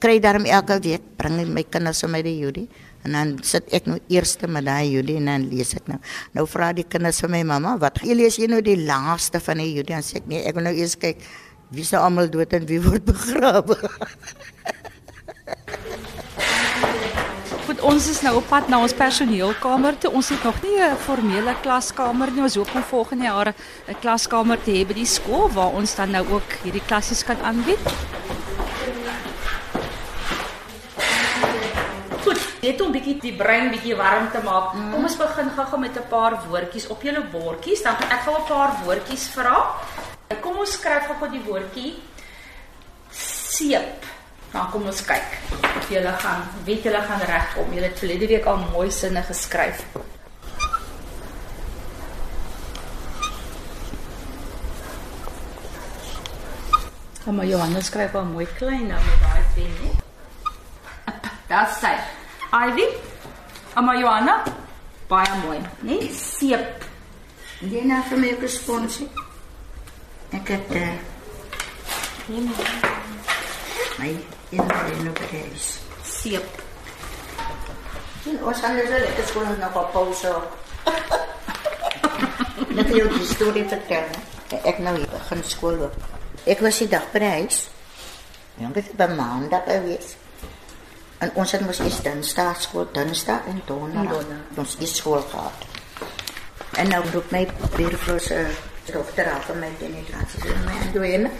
kry 0.00 0.18
daarom 0.22 0.46
elke 0.46 0.78
week 0.84 1.02
bring 1.18 1.40
my 1.50 1.64
kinders 1.66 2.04
vir 2.04 2.12
my 2.12 2.20
die 2.22 2.36
Judy 2.38 2.68
en 3.06 3.16
dan 3.16 3.32
sit 3.46 3.66
ek 3.74 3.88
nou 3.90 3.96
eerste 4.12 4.48
met 4.50 4.66
daai 4.66 4.92
Judy 4.92 5.16
en 5.18 5.28
dan 5.30 5.46
lees 5.50 5.74
ek 5.76 5.90
nou. 5.90 5.98
Nou 6.36 6.46
vra 6.50 6.70
die 6.76 6.86
kinders 6.86 7.20
vir 7.22 7.32
my 7.32 7.42
mamma, 7.46 7.76
wat 7.82 8.00
jy 8.06 8.16
lees 8.18 8.38
jy 8.40 8.48
nou 8.50 8.60
die 8.64 8.78
laaste 8.80 9.42
van 9.42 9.62
die 9.62 9.72
Judy? 9.74 9.94
Dan 9.94 10.06
sê 10.06 10.22
ek 10.22 10.30
nee, 10.30 10.42
ek 10.46 10.58
wil 10.58 10.68
nou 10.68 10.74
eers 10.76 10.96
kyk 10.98 11.22
wie 11.74 11.84
se 11.84 11.98
almal 12.00 12.30
dood 12.32 12.54
en 12.56 12.66
wie 12.68 12.80
word 12.80 13.04
begrawe. 13.08 13.76
Goed, 17.78 17.92
ons 17.94 18.06
is 18.10 18.18
nou 18.26 18.32
op 18.40 18.46
pad 18.50 18.66
na 18.66 18.80
ons 18.82 18.90
personeelkamer 18.90 19.94
toe. 20.02 20.10
Ons 20.10 20.32
het 20.32 20.42
nog 20.42 20.56
nie 20.62 20.82
'n 20.82 20.96
formele 20.96 21.54
klaskamer 21.62 22.30
nie. 22.30 22.42
Ons 22.42 22.56
hoop 22.56 22.74
om 22.74 22.82
volgende 22.82 23.24
jaar 23.24 23.54
'n 23.86 23.98
klaskamer 24.00 24.58
te 24.62 24.70
hê 24.70 24.86
by 24.86 24.94
die 24.94 25.06
skool 25.06 25.48
waar 25.52 25.70
ons 25.70 25.94
dan 25.94 26.10
nou 26.10 26.26
ook 26.28 26.52
hierdie 26.64 26.82
klassies 26.86 27.24
kan 27.24 27.36
aanbied. 27.40 27.78
Goed, 32.24 32.40
net 32.62 32.80
om 32.80 32.92
bietjie 32.92 33.20
die 33.20 33.36
brein 33.36 33.70
bietjie 33.70 33.96
warm 33.96 34.30
te 34.30 34.40
maak. 34.44 34.74
Mm. 34.74 34.92
Kom 34.92 35.04
ons 35.04 35.16
begin 35.16 35.50
gou-gou 35.56 35.78
met 35.78 35.96
'n 35.96 36.08
paar 36.08 36.38
woordjies 36.48 36.86
op 36.88 37.02
julle 37.02 37.22
bordjies. 37.30 37.82
Dan 37.82 37.94
ek 37.94 38.20
gaan 38.24 38.34
'n 38.34 38.48
paar 38.48 38.72
woordjies 38.84 39.28
vra. 39.28 39.66
Kom 40.40 40.56
ons 40.58 40.72
skryf 40.72 41.06
gou-gou 41.06 41.30
die 41.30 41.44
woordjie 41.46 41.94
seep. 43.10 44.17
Nou 44.52 44.64
kom 44.72 44.86
ons 44.88 45.04
kyk 45.04 45.26
julle 45.88 46.12
gaan 46.12 46.42
weet 46.64 46.82
julle 46.82 47.02
gaan 47.02 47.20
regkom. 47.20 47.72
Julle 47.72 47.86
het 47.86 47.98
verlede 47.98 48.26
week 48.26 48.44
al 48.44 48.56
mooi 48.72 48.90
sinne 48.90 49.22
geskryf. 49.22 49.84
Kom 57.24 57.36
maar 57.36 57.46
Johannes 57.46 57.86
skryf 57.86 58.14
al 58.14 58.24
mooi 58.24 58.46
klein 58.56 58.86
nou 58.86 59.00
met 59.04 59.20
daai 59.24 59.44
pen 59.54 59.74
hè. 59.82 59.90
Daar's 61.48 61.80
sy. 61.80 61.94
Ivy. 62.52 62.86
Amma 63.74 63.96
Johanna. 63.98 64.42
Baie 65.08 65.36
mooi, 65.44 65.60
né? 65.80 66.00
Seep. 66.12 66.84
Jy 67.60 67.84
nou 67.88 68.02
vir 68.10 68.18
my 68.18 68.32
'n 68.36 68.48
sponsie. 68.48 69.08
Ek 70.30 70.48
het 70.48 70.70
uh, 70.76 70.92
my 74.50 74.92
in 74.92 75.12
die 75.18 75.40
huis. 75.42 75.78
Seep. 76.04 76.62
En 78.28 78.38
ons 78.44 78.60
gaan 78.60 78.76
dus 78.76 78.88
lekker 78.88 79.26
skool 79.26 79.44
nog 79.58 79.76
op 79.76 79.92
pauze. 79.92 80.32
Net 82.68 82.88
jou 82.94 83.08
die 83.08 83.26
storie 83.26 83.64
vertel. 83.68 84.04
hè. 84.48 84.56
Ek 84.64 84.78
nou 84.78 84.94
hier 84.96 85.08
begin 85.12 85.42
skool 85.44 85.76
loop. 85.82 85.96
Ek 86.48 86.60
was 86.64 86.78
die 86.80 86.88
dag 86.88 87.04
by 87.12 87.18
die 87.24 87.32
huis. 87.42 87.58
Ja, 88.58 88.68
dit 88.74 88.88
by 88.98 89.06
maandag 89.16 89.66
gewees. 89.68 90.14
En 91.18 91.32
ons 91.34 91.52
het 91.52 91.64
mos 91.66 91.80
eers 91.82 92.00
Dinsdag 92.04 92.60
skool, 92.62 92.86
Dinsdag 92.94 93.46
en 93.50 93.60
Donderdag. 93.66 94.24
Ons 94.56 94.76
is 94.84 94.96
skool 95.00 95.22
gehad. 95.30 95.66
En 96.78 96.88
nou 96.92 97.02
roep 97.12 97.30
my 97.34 97.42
buurvrou 97.76 98.18
se 98.22 98.38
dogter 98.92 99.30
af 99.32 99.48
van 99.50 99.58
my 99.64 99.70
penetrasie. 99.80 100.40
Sy 100.40 100.46
sê 100.46 100.56
my 100.64 100.76
Andoene, 100.86 101.30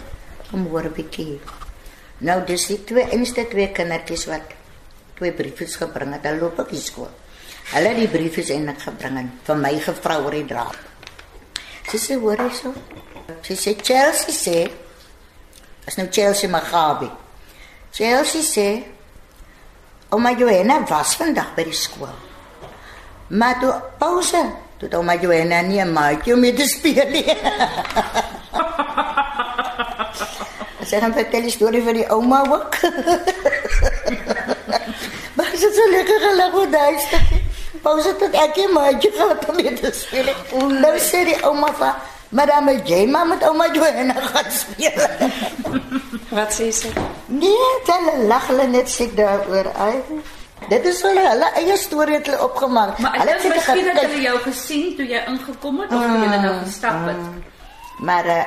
kom 0.49 0.67
hoor 0.67 0.83
'n 0.89 0.93
bietjie. 0.93 1.39
Nou 2.19 2.41
dis 2.47 2.65
die 2.67 2.81
twee 2.83 3.05
enigste 3.13 3.45
twee 3.47 3.69
kindertjies 3.71 4.25
wat 4.27 4.55
twee 5.19 5.31
briefies 5.35 5.77
gebring 5.79 6.13
het. 6.15 6.27
Hulle 6.27 6.43
loop 6.43 6.59
op 6.59 6.71
die 6.71 6.81
skool. 6.81 7.11
Hulle 7.71 7.93
het 7.93 7.99
die 8.01 8.11
briefies 8.11 8.51
eintlik 8.51 8.81
gebring 8.83 9.17
en 9.21 9.31
vir 9.47 9.59
my 9.59 9.73
gevra 9.83 10.19
oor 10.23 10.35
die 10.35 10.47
draad. 10.49 10.77
Sy 11.89 11.97
sê 11.97 12.19
hoor 12.21 12.41
jy 12.43 12.49
so? 12.53 12.73
Sy 13.45 13.55
sê 13.57 13.75
Chelsea 13.77 14.35
sê 14.35 14.57
is 15.89 15.97
nou 15.97 16.07
Chelsea 16.11 16.49
Magabi. 16.51 17.09
Chelsea 17.95 18.45
sê 18.45 18.69
Ouma 20.09 20.33
Joanna 20.33 20.79
was 20.89 21.13
vandag 21.15 21.53
by 21.55 21.67
die 21.67 21.77
skool. 21.77 22.15
Maar 23.29 23.59
toe 23.61 23.75
pause, 24.01 24.41
toe 24.81 24.89
ouma 24.97 25.15
Joanna 25.21 25.61
nie 25.61 25.81
'n 25.81 25.93
maatjie 25.93 26.33
om 26.33 26.39
mee 26.39 26.53
te 26.53 26.65
speel 26.65 27.09
nie. 27.09 27.25
Sy 30.89 30.97
gaan 31.01 31.13
vertel 31.13 31.45
die 31.47 31.53
storie 31.53 31.81
vir 31.85 31.93
die 32.01 32.07
ouma 32.09 32.41
ook. 32.49 32.77
maar 35.37 35.51
sy 35.55 35.65
het 35.67 35.75
so 35.77 35.89
lekker 35.93 36.19
gelag 36.27 36.55
oor 36.59 36.71
daai 36.73 36.99
stukkie. 37.07 37.41
Pause 37.83 38.11
tot 38.19 38.33
ek 38.35 38.57
nie 38.59 38.67
maatjie 38.75 39.11
gehad 39.15 39.45
om 39.49 39.55
mee 39.59 39.73
te 39.79 39.91
speel. 39.95 40.27
nie. 40.27 40.79
Nou 40.83 40.95
sê 40.99 41.21
die 41.29 41.37
ouma 41.47 41.69
van 41.79 41.93
Madame 42.35 42.75
Jema 42.85 43.23
met 43.25 43.43
ouma 43.47 43.69
Joanna 43.73 44.13
gaan 44.25 44.49
speel. 44.51 44.99
Wat 46.35 46.51
sê 46.53 46.67
sy? 46.75 46.91
Nee, 47.31 47.69
hulle 47.87 48.17
lag 48.29 48.49
hulle 48.51 48.67
net 48.73 48.91
sê 48.91 49.07
daaroor. 49.17 49.71
Ai. 49.85 49.95
Dit 50.69 50.85
is 50.91 50.99
hulle 51.07 51.23
hulle 51.29 51.47
eie 51.61 51.77
storie 51.79 52.17
het 52.19 52.27
hulle 52.29 52.41
opgemaak. 52.49 52.99
Maar 53.01 53.15
ek 53.15 53.21
hulle 53.23 53.37
dink 53.37 53.45
het 53.45 53.55
miskien 53.55 53.85
het 53.87 53.95
gekyk- 53.95 54.09
hulle 54.11 54.25
jou 54.27 54.37
gesien 54.49 54.89
toe 54.99 55.07
jy 55.13 55.21
ingekom 55.31 55.79
het 55.85 55.93
of 55.95 56.03
toe 56.09 56.19
jy 56.25 56.41
nou 56.43 56.55
gestap 56.65 56.99
het. 57.07 57.23
Maar 58.09 58.27
uh, 58.35 58.41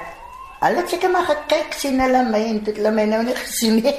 hulle 0.63 0.83
het 0.83 0.93
seker 0.93 1.11
maar 1.11 1.27
gekyk 1.27 1.75
sien 1.79 2.01
hulle 2.03 2.23
my 2.29 2.43
en 2.51 2.61
toe 2.63 2.73
het 2.73 2.81
hulle 2.81 2.95
my 2.95 3.07
nou 3.11 3.23
nie 3.27 3.35
gesien 3.39 3.81
nie. 3.83 3.95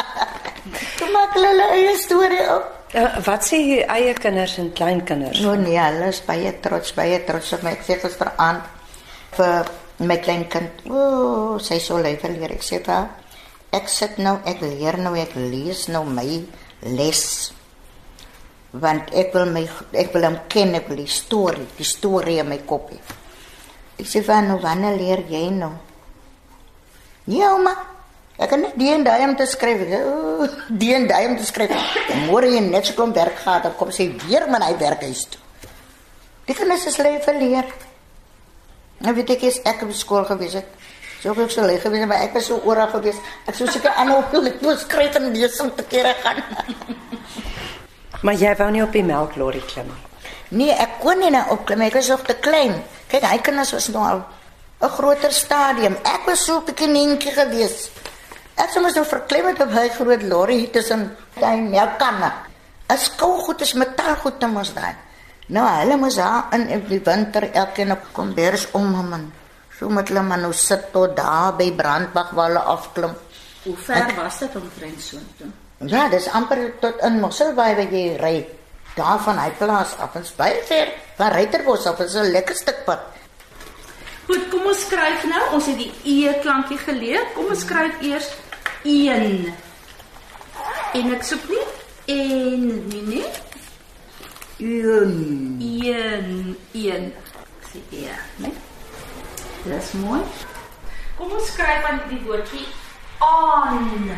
Toe 0.98 1.08
maak 1.14 1.36
hulle 1.36 1.52
hulle 1.54 1.68
eie 1.76 1.94
storie 2.00 2.42
op. 2.52 2.66
Uh, 2.90 3.06
wat 3.22 3.46
sê 3.46 3.60
jy 3.62 3.78
eie 3.94 4.14
kinders 4.18 4.56
en 4.60 4.72
kleinkinders? 4.76 5.40
Nou 5.44 5.54
nee, 5.60 5.78
hulle 5.78 6.10
is 6.10 6.20
baie 6.26 6.52
trots, 6.64 6.92
baie 6.96 7.20
trots 7.26 7.54
op 7.56 7.64
my. 7.64 7.76
Ek 7.78 7.86
sê 7.86 7.96
gisteraand 8.02 8.66
vir 9.36 9.70
my 10.10 10.16
kleinkind, 10.24 10.82
o, 10.88 10.98
oh, 10.98 11.54
sy 11.62 11.78
so 11.82 12.00
lekker 12.02 12.34
leer. 12.34 12.56
Ek 12.56 12.66
sê 12.66 12.80
vir 12.82 12.96
haar, 12.96 13.38
ek 13.78 13.88
sit 13.92 14.18
nou, 14.18 14.38
ek 14.48 14.64
leer 14.64 14.98
nou, 15.00 15.14
ek 15.20 15.36
lees 15.38 15.86
nou 15.92 16.02
my 16.08 16.26
les. 16.98 17.22
Want 18.82 19.14
ek 19.18 19.32
wil 19.38 19.48
my 19.54 19.64
ek 19.98 20.12
wil 20.14 20.26
hom 20.26 20.42
ken, 20.50 20.74
ek 20.78 20.90
wil 20.90 21.00
die 21.02 21.10
storie, 21.10 21.68
die 21.78 21.86
storie 21.86 22.40
in 22.42 22.50
my 22.50 22.60
kop 22.66 22.90
hê. 22.90 23.00
Ek 24.00 24.08
sê 24.08 24.22
vir 24.24 24.34
haar, 24.34 24.46
nou 24.48 24.58
wanneer 24.62 24.96
leer 24.96 25.24
jy 25.28 25.46
nou? 25.52 25.72
Ja, 27.28 27.52
ma. 27.60 27.74
Ek 28.40 28.48
kan 28.48 28.62
net 28.64 28.78
die 28.80 28.88
en 28.94 29.04
daai 29.04 29.26
om 29.26 29.34
te 29.36 29.44
skryf. 29.46 29.82
Ek 29.84 29.90
sê, 29.92 30.00
"O, 30.00 30.48
Die 30.68 30.94
en 30.94 31.06
daai 31.06 31.26
om 31.28 31.36
te 31.36 31.44
skryf. 31.44 31.70
Môre 32.26 32.48
jy 32.48 32.60
net 32.60 32.86
so 32.86 32.94
kom 32.94 33.12
werk 33.12 33.36
gehad, 33.36 33.62
dan 33.62 33.76
kom 33.76 33.90
sy 33.90 34.08
weer 34.26 34.48
met 34.48 34.62
hy 34.62 34.76
werkhuis 34.78 35.26
toe. 35.28 35.40
Die 36.46 36.54
kinders 36.54 36.86
is 36.86 36.98
lui 36.98 37.18
verleer. 37.20 37.66
Nou 38.98 39.14
weet 39.14 39.30
ek 39.30 39.42
is 39.42 39.60
ek 39.64 39.82
op 39.82 39.92
skool 39.92 40.24
gewees 40.24 40.52
het. 40.52 40.66
So 41.22 41.32
ek 41.32 41.50
so 41.50 41.60
lui 41.60 41.78
gewees, 41.78 42.06
maar 42.06 42.22
ek 42.24 42.34
was 42.34 42.46
so 42.46 42.60
oral 42.64 42.88
gewees. 42.88 43.16
Ek 43.46 43.54
sou 43.54 43.66
seker 43.66 43.90
aanhou 43.90 44.24
wil 44.32 44.46
ek 44.46 44.62
moes 44.62 44.80
skryf 44.80 45.14
en 45.14 45.32
lees 45.32 45.60
om 45.60 45.70
te 45.74 45.82
kere 45.82 46.14
gaan. 46.22 46.42
Maar 48.22 48.34
jy 48.34 48.50
wou 48.58 48.70
nie 48.70 48.82
op 48.82 48.92
die 48.92 49.02
melklorry 49.02 49.62
klim 49.64 49.86
nie. 49.86 50.09
Nee, 50.50 50.74
ek 50.74 50.98
kon 51.02 51.18
nie 51.22 51.30
nou 51.30 51.44
opklim. 51.54 51.80
Ek 51.86 51.94
was 51.94 52.08
nog 52.10 52.22
te 52.26 52.34
klein. 52.34 52.74
Kyk, 53.10 53.22
hy 53.22 53.38
kinders 53.38 53.72
was 53.72 53.88
nou 53.94 54.02
al 54.02 54.22
'n 54.80 54.88
groter 54.88 55.32
stadium. 55.32 55.96
Ek 56.04 56.26
was 56.26 56.44
so 56.44 56.58
'n 56.58 56.64
bietjie 56.64 56.88
nentjie 56.88 57.32
gewees. 57.32 57.90
Ek 58.56 58.70
sou 58.70 58.82
mos 58.82 58.94
nou 58.94 59.04
verklem 59.04 59.46
het 59.46 59.60
op 59.60 59.70
hy 59.72 59.88
groot 59.88 60.22
lorry 60.22 60.66
tussen 60.72 61.16
daai 61.40 61.60
melkkanne. 61.60 62.32
'n 62.88 62.98
Skougoed 62.98 63.60
is 63.60 63.74
metaalgoed 63.74 64.40
te 64.40 64.46
mos 64.46 64.74
daai. 64.74 64.94
Nou 65.46 65.66
hulle 65.66 65.96
moes 65.96 66.14
daar 66.14 66.44
in 66.52 66.68
in 66.68 66.84
die 66.88 67.00
winter 67.04 67.52
elkeen 67.52 67.92
op 67.92 68.02
kombers 68.12 68.66
om 68.72 68.90
man. 69.08 69.32
So 69.78 69.88
met 69.88 70.08
hulle 70.08 70.22
man 70.22 70.40
nou 70.40 70.52
sit 70.52 70.92
tot 70.92 71.16
daar 71.16 71.56
by 71.56 71.72
brandwag 71.72 72.30
waar 72.30 72.48
hulle 72.48 72.58
afklim. 72.58 73.14
Hoe 73.64 73.76
ver 73.76 74.14
was 74.16 74.38
dit 74.38 74.56
omtrent 74.56 75.00
so 75.00 75.16
toe? 75.38 75.46
Ja, 75.88 76.08
dis 76.08 76.28
amper 76.28 76.78
tot 76.80 77.00
in 77.02 77.20
Mosselbaai 77.20 77.74
waar 77.74 77.92
jy 77.92 78.16
ry. 78.20 78.59
Daar 78.94 79.20
van 79.22 79.38
hy 79.38 79.50
plaas 79.58 79.96
af 79.98 80.14
en 80.14 80.26
baie 80.36 80.62
ver. 80.66 80.92
Van 81.16 81.32
Ruiterbos 81.32 81.86
af 81.86 82.00
is 82.00 82.14
'n 82.14 82.30
lekker 82.30 82.54
stuk 82.54 82.84
pad. 82.84 83.00
Goed, 84.26 84.48
kom 84.50 84.66
ons 84.66 84.80
skryf 84.80 85.24
nou. 85.24 85.42
Ons 85.52 85.66
het 85.66 85.78
die 85.78 85.92
e 86.04 86.34
klankie 86.40 86.78
geleer. 86.78 87.26
Kom 87.34 87.46
ons 87.50 87.60
skryf 87.60 88.00
eers 88.00 88.28
1. 88.82 89.54
En 90.92 91.14
ek 91.14 91.22
soek 91.22 91.48
nie 91.48 91.66
en 92.06 92.88
nie 92.88 93.02
nie. 93.02 93.26
Een. 94.58 95.56
1 95.82 96.56
1. 96.72 97.12
Sê 97.70 97.80
ja, 97.88 98.16
né? 98.36 98.52
Dis 99.64 99.92
mooi. 99.92 100.20
Kom 101.18 101.32
ons 101.32 101.50
skryf 101.52 101.84
aan 101.90 102.00
die 102.08 102.20
woordjie 102.26 102.66
aan. 103.18 104.16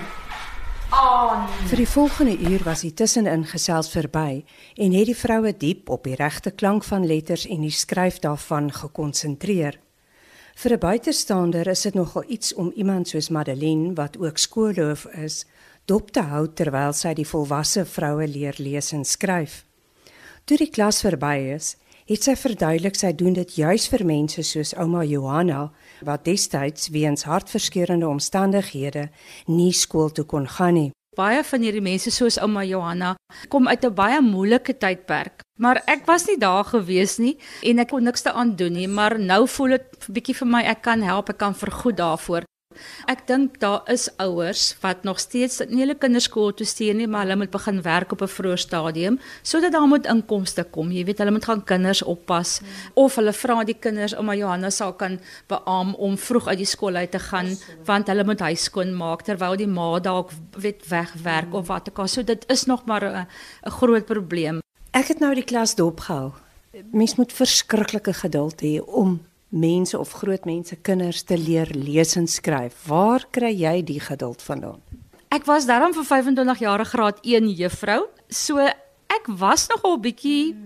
Aan. 0.92 1.46
Vir 1.70 1.80
die 1.80 1.88
volgende 1.88 2.34
uur 2.50 2.62
was 2.66 2.82
die 2.84 2.92
tussenin 2.92 3.46
gesels 3.48 3.88
verby 3.88 4.42
en 4.76 4.92
het 4.92 5.08
die 5.08 5.16
vroue 5.16 5.54
diep 5.56 5.88
op 5.88 6.04
die 6.04 6.18
regte 6.20 6.50
klank 6.52 6.84
van 6.84 7.06
letters 7.08 7.46
en 7.48 7.64
die 7.64 7.72
skryf 7.72 8.18
daarvan 8.20 8.68
gekonsentreer. 8.76 9.78
Vir 10.54 10.72
'n 10.72 10.78
buitestander 10.78 11.66
is 11.66 11.80
dit 11.80 11.94
nogal 11.94 12.24
iets 12.28 12.54
om 12.54 12.72
iemand 12.76 13.08
soos 13.08 13.28
Madeleine 13.28 13.94
wat 13.94 14.18
ook 14.18 14.38
skoolhoof 14.38 15.06
is, 15.06 15.46
dop 15.84 16.10
te 16.10 16.20
hou 16.20 16.52
terwyl 16.52 16.92
sy 16.92 17.14
die 17.14 17.26
volwasse 17.26 17.84
vroue 17.84 18.26
leer 18.26 18.54
lees 18.58 18.92
en 18.92 19.04
skryf. 19.04 19.64
Toe 20.44 20.56
die 20.56 20.70
klas 20.70 21.00
verby 21.00 21.54
is, 21.54 21.76
het 22.08 22.24
sy 22.26 22.34
verduidelik 22.36 22.96
sy 22.98 23.12
doen 23.12 23.34
dit 23.36 23.54
juis 23.56 23.86
vir 23.92 24.04
mense 24.04 24.42
soos 24.42 24.74
ouma 24.74 25.04
Johanna 25.04 25.70
wat 26.06 26.24
destyds 26.24 26.90
weens 26.94 27.26
hartverskeurende 27.28 28.08
omstandighede 28.08 29.08
nie 29.46 29.72
skool 29.72 30.10
toe 30.10 30.24
kon 30.24 30.48
gaan 30.48 30.74
nie. 30.74 30.90
Baie 31.16 31.42
van 31.44 31.60
hierdie 31.60 31.84
mense 31.84 32.10
soos 32.10 32.38
ouma 32.40 32.62
Johanna 32.64 33.14
kom 33.48 33.68
uit 33.68 33.84
'n 33.84 33.94
baie 33.94 34.20
moeilike 34.20 34.78
tydperk. 34.78 35.42
Maar 35.60 35.82
ek 35.86 36.06
was 36.06 36.26
nie 36.26 36.38
daar 36.38 36.64
gewees 36.64 37.18
nie 37.18 37.36
en 37.62 37.78
ek 37.78 37.88
kon 37.88 38.02
niks 38.02 38.22
daaraan 38.22 38.56
doen 38.56 38.72
nie, 38.72 38.88
maar 38.88 39.18
nou 39.18 39.46
voel 39.48 39.68
dit 39.68 39.84
'n 40.08 40.12
bietjie 40.12 40.34
vir 40.34 40.48
my 40.48 40.62
ek 40.62 40.82
kan 40.82 41.02
help, 41.02 41.28
ek 41.28 41.38
kan 41.38 41.54
vergoed 41.54 41.96
daarvoor. 41.96 42.42
Ek 43.10 43.26
dink 43.26 43.58
daar 43.60 43.82
is 43.92 44.08
ouers 44.22 44.76
wat 44.82 45.04
nog 45.04 45.20
steeds 45.20 45.60
nie 45.68 45.82
hulle 45.84 45.96
kinders 45.98 46.28
skool 46.30 46.52
toe 46.56 46.66
stuur 46.66 46.94
nie, 46.94 47.06
maar 47.06 47.26
hulle 47.26 47.36
moet 47.36 47.50
begin 47.50 47.82
werk 47.82 48.12
op 48.12 48.22
'n 48.22 48.32
vroeë 48.36 48.58
stadium 48.58 49.18
sodat 49.42 49.72
daar 49.72 49.88
moet 49.88 50.06
inkomste 50.06 50.64
kom. 50.64 50.90
Jy 50.92 51.04
weet, 51.04 51.18
hulle 51.18 51.30
moet 51.30 51.44
gaan 51.44 51.64
kinders 51.64 52.02
oppas 52.02 52.58
hmm. 52.58 52.68
of 52.94 53.16
hulle 53.16 53.32
vra 53.32 53.64
die 53.64 53.78
kinders 53.78 54.14
ouma 54.14 54.34
Johanna 54.34 54.70
sal 54.70 54.92
kan 54.92 55.20
beam 55.48 55.94
om 55.94 56.16
vroeg 56.16 56.48
uit 56.48 56.58
die 56.58 56.66
skool 56.66 56.94
uit 56.96 57.10
te 57.10 57.18
gaan 57.18 57.56
want 57.84 58.06
hulle 58.06 58.24
moet 58.24 58.40
huis 58.40 58.64
skoon 58.64 58.94
maak 58.94 59.22
terwyl 59.22 59.56
die 59.56 59.66
ma 59.66 59.98
dalk 59.98 60.30
weet 60.56 60.88
wegwerk 60.88 61.50
hmm. 61.50 61.54
of 61.54 61.66
wat 61.66 61.88
ook 61.88 61.98
al. 61.98 62.08
So 62.08 62.22
dit 62.22 62.44
is 62.48 62.64
nog 62.64 62.84
maar 62.84 63.02
'n 63.02 63.26
groot 63.70 64.06
probleem. 64.06 64.60
Ek 64.92 65.08
het 65.08 65.20
nou 65.20 65.34
die 65.34 65.44
klas 65.44 65.74
dopgehou. 65.74 66.32
Mens 66.92 67.14
moet 67.16 67.32
verskriklike 67.32 68.12
geduld 68.12 68.60
hê 68.62 68.80
om 68.80 69.20
mense 69.52 69.98
of 69.98 70.12
groot 70.16 70.44
mense 70.48 70.76
kinders 70.80 71.22
te 71.28 71.36
leer 71.36 71.68
lees 71.76 72.16
en 72.16 72.26
skryf. 72.26 72.86
Waar 72.88 73.26
kry 73.30 73.52
jy 73.52 73.82
die 73.84 74.00
geduld 74.00 74.42
vandaan? 74.42 74.80
Ek 75.32 75.46
was 75.48 75.68
daarom 75.68 75.94
vir 75.96 76.04
25 76.08 76.60
jaar 76.64 76.84
graad 76.88 77.20
1 77.24 77.52
juffrou. 77.56 78.06
So 78.28 78.60
ek 79.12 79.28
was 79.28 79.68
nogal 79.68 79.98
bietjie 80.00 80.56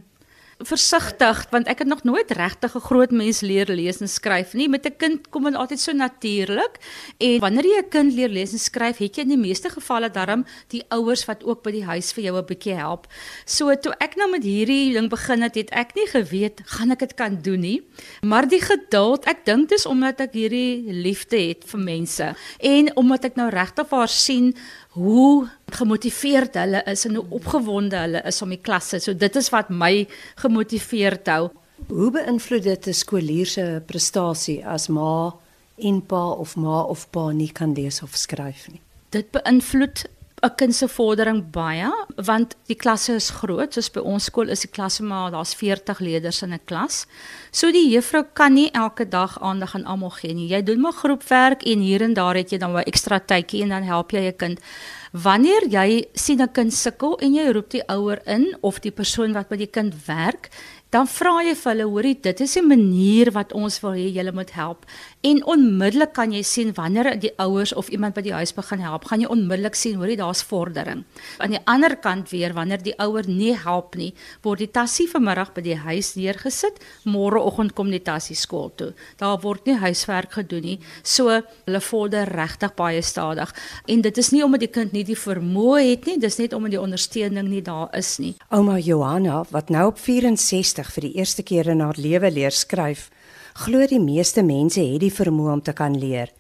versigtig 0.65 1.43
want 1.53 1.69
ek 1.69 1.83
het 1.85 1.89
nog 1.89 2.03
nooit 2.05 2.31
regtig 2.31 2.75
'n 2.75 2.81
groot 2.81 3.11
mens 3.11 3.41
leer 3.41 3.69
lees 3.69 4.01
en 4.01 4.09
skryf 4.09 4.55
nie. 4.55 4.69
Met 4.69 4.87
'n 4.87 4.97
kind 4.97 5.29
kom 5.31 5.45
dit 5.45 5.55
altyd 5.55 5.81
so 5.81 5.93
natuurlik. 5.93 6.79
En 7.19 7.41
wanneer 7.41 7.65
jy 7.65 7.79
'n 7.79 7.89
kind 7.89 8.13
leer 8.13 8.29
lees 8.29 8.53
en 8.53 8.59
skryf, 8.59 8.97
het 8.99 9.17
jy 9.17 9.23
in 9.23 9.29
die 9.29 9.37
meeste 9.37 9.69
gevalle 9.69 10.11
darm 10.11 10.47
die 10.69 10.85
ouers 10.89 11.25
wat 11.25 11.45
ook 11.45 11.63
by 11.63 11.71
die 11.71 11.85
huis 11.85 12.13
vir 12.13 12.25
jou 12.25 12.37
'n 12.39 12.47
bietjie 12.47 12.75
help. 12.75 13.07
So 13.45 13.75
toe 13.75 13.93
ek 13.99 14.17
nou 14.17 14.31
met 14.31 14.43
hierdie 14.43 14.93
ding 14.93 15.09
begin 15.11 15.43
het, 15.43 15.55
het 15.55 15.71
ek 15.71 15.95
nie 15.95 16.07
geweet 16.07 16.61
gaan 16.65 16.91
ek 16.91 16.99
dit 16.99 17.15
kan 17.15 17.39
doen 17.43 17.61
nie. 17.61 17.83
Maar 18.23 18.49
die 18.49 18.61
geduld, 18.61 19.27
ek 19.27 19.45
dink 19.45 19.69
dis 19.69 19.87
omdat 19.87 20.21
ek 20.21 20.33
hierdie 20.33 20.83
liefde 20.87 21.37
het 21.37 21.65
vir 21.65 21.81
mense 21.81 22.35
en 22.59 22.97
omdat 22.97 23.25
ek 23.25 23.37
nou 23.37 23.51
regtig 23.51 23.89
vir 23.89 23.99
haar 23.99 24.09
sien 24.09 24.55
hoe 24.97 25.49
gemotiveerd 25.77 26.57
hulle 26.57 26.81
is 26.89 27.05
en 27.05 27.19
hoe 27.19 27.27
opgewonde 27.37 27.99
hulle 28.01 28.23
is 28.25 28.41
om 28.43 28.53
die 28.55 28.61
klasse. 28.63 29.01
So 29.03 29.15
dit 29.15 29.37
is 29.37 29.51
wat 29.53 29.69
my 29.69 30.07
gemotiveerd 30.41 31.29
hou. 31.33 31.51
Hoe 31.93 32.11
beïnvloed 32.11 32.65
dit 32.65 32.87
'n 32.89 32.97
skoolier 32.97 33.47
se 33.47 33.83
prestasie 33.87 34.65
as 34.67 34.89
ma 34.89 35.35
en 35.77 36.01
pa 36.01 36.31
of 36.31 36.57
ma 36.57 36.81
of 36.83 37.11
pa 37.11 37.31
nie 37.33 37.53
kan 37.53 37.75
lees 37.75 38.03
of 38.03 38.17
skryf 38.17 38.69
nie? 38.73 38.81
Dit 39.11 39.31
beïnvloed 39.31 40.05
'n 40.45 40.55
kind 40.57 40.75
se 40.75 40.89
vordering 40.89 41.51
baie 41.51 41.89
want 42.17 42.57
die 42.69 42.77
klasse 42.77 43.15
is 43.15 43.31
groot. 43.31 43.73
Soos 43.73 43.89
by 43.91 44.01
ons 44.01 44.25
skool 44.29 44.51
is 44.53 44.61
die 44.61 44.71
klasse 44.71 45.03
maar 45.03 45.31
daar's 45.33 45.55
40 45.55 46.01
leerders 46.01 46.43
in 46.43 46.53
'n 46.53 46.61
klas. 46.67 47.07
So 47.51 47.73
die 47.73 47.89
juffrou 47.89 48.25
kan 48.35 48.53
nie 48.53 48.71
elke 48.73 49.09
dag 49.09 49.41
aandag 49.41 49.75
aan 49.75 49.85
almal 49.85 50.11
gee 50.11 50.35
nie. 50.35 50.49
Jy 50.49 50.63
doen 50.63 50.81
maar 50.81 50.93
groepwerk 50.93 51.63
en 51.63 51.81
hier 51.81 52.03
en 52.03 52.15
daar 52.15 52.35
het 52.35 52.51
jy 52.51 52.59
dan 52.59 52.77
'n 52.77 52.85
ekstra 52.85 53.19
tydjie 53.19 53.63
en 53.63 53.69
dan 53.69 53.83
help 53.83 54.11
jy 54.11 54.29
'n 54.29 54.37
kind. 54.37 54.61
Wanneer 55.13 55.69
jy 55.69 56.05
sien 56.15 56.43
'n 56.43 56.53
kind 56.53 56.73
sukkel 56.73 57.19
en 57.19 57.35
jy 57.35 57.53
roep 57.53 57.71
die 57.71 57.89
ouer 57.89 58.21
in 58.27 58.57
of 58.61 58.81
die 58.81 58.93
persoon 58.93 59.33
wat 59.33 59.49
by 59.49 59.57
die 59.57 59.71
kind 59.71 59.95
werk, 60.07 60.51
dan 60.97 61.09
vra 61.11 61.43
jy 61.45 61.53
vir 61.59 61.71
hulle, 61.75 61.87
hoorie, 61.93 62.15
dit 62.25 62.41
is 62.41 62.57
'n 62.57 62.69
manier 62.69 63.31
wat 63.33 63.53
ons 63.53 63.81
wil 63.83 63.93
hê 63.93 64.09
julle 64.17 64.33
moet 64.33 64.51
help. 64.51 64.87
En 65.23 65.45
onmiddellik 65.45 66.13
kan 66.13 66.33
jy 66.33 66.43
sien 66.43 66.73
wanneer 66.73 67.19
die 67.21 67.33
ouers 67.39 67.75
of 67.75 67.89
iemand 67.89 68.15
by 68.15 68.23
die 68.23 68.33
huis 68.33 68.53
begin 68.55 68.81
help, 68.81 69.05
gaan 69.05 69.21
jy 69.21 69.27
onmiddellik 69.27 69.75
sien 69.75 69.97
hoorie 69.97 70.17
daar's 70.17 70.43
vordering. 70.43 71.05
Aan 71.39 71.51
die 71.51 71.61
ander 71.67 71.97
kant 71.97 72.31
weer 72.31 72.55
wanneer 72.55 72.83
die 72.83 72.95
ouer 72.99 73.29
nie 73.29 73.55
help 73.57 73.97
nie, 73.97 74.15
word 74.43 74.59
die 74.59 74.71
tassie 74.71 75.09
vanmiddag 75.09 75.53
by 75.55 75.63
die 75.63 75.77
huis 75.77 76.15
neergesit, 76.15 76.79
môreoggend 77.05 77.75
kom 77.75 77.91
die 77.91 78.03
tassie 78.03 78.37
skool 78.37 78.71
toe. 78.77 78.95
Daar 79.19 79.41
word 79.41 79.67
nie 79.67 79.77
huiswerk 79.77 80.33
gedoen 80.33 80.63
nie. 80.63 80.79
So 81.03 81.43
hulle 81.67 81.81
vorder 81.81 82.25
regtig 82.25 82.75
baie 82.75 83.03
stadig. 83.03 83.53
En 83.87 84.01
dit 84.01 84.19
is 84.19 84.31
nie 84.31 84.45
omdat 84.45 84.61
die 84.61 84.73
kind 84.73 84.93
nie 84.93 85.05
die 85.05 85.19
vermoë 85.19 85.91
het 85.91 86.07
nie, 86.07 86.19
dis 86.19 86.39
net 86.39 86.53
omdat 86.53 86.71
die 86.71 86.81
ondersteuning 86.81 87.49
nie 87.49 87.63
daar 87.63 87.89
is 87.93 88.19
nie. 88.19 88.37
Ouma 88.49 88.79
Johanna 88.79 89.45
wat 89.51 89.69
nou 89.71 89.87
op 89.89 89.99
64 89.99 90.86
vir 90.91 91.09
die 91.09 91.17
eerste 91.19 91.43
keer 91.43 91.69
in 91.73 91.81
haar 91.81 91.99
lewe 91.99 92.31
leer 92.31 92.53
skryf, 92.53 93.11
glo 93.55 93.87
die 93.87 94.01
meeste 94.01 94.43
mense 94.43 94.81
het 94.81 95.01
die 95.01 95.13
vermoë 95.13 95.53
om 95.53 95.63
te 95.63 95.73
kan 95.73 95.97
leer. 95.99 96.33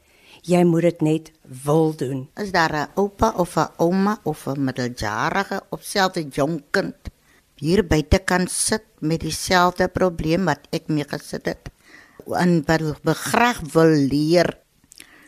Jy 0.46 0.62
moet 0.64 0.82
dit 0.82 1.02
net 1.02 1.32
wil 1.64 1.92
doen. 1.96 2.28
Is 2.37 2.52
daar 2.52 2.72
'n 2.72 2.90
oupa 2.96 3.32
of 3.37 3.56
'n 3.56 3.68
ouma 3.78 4.20
of 4.24 4.46
'n 4.46 4.64
middeljarige 4.64 5.62
of 5.70 5.82
selfs 5.82 6.18
'n 6.18 6.30
jong 6.30 6.62
kind 6.70 6.94
hier 7.56 7.82
buite 7.82 8.18
kan 8.18 8.46
sit 8.48 8.85
met 9.00 9.20
dieselfde 9.24 9.88
probleem 9.88 10.44
wat 10.44 10.68
ek 10.76 10.90
mee 10.92 11.06
gesit 11.09 11.48
het 11.48 11.70
en 12.26 12.61
begraag 12.66 13.61
wil 13.72 13.92
leer 14.11 14.50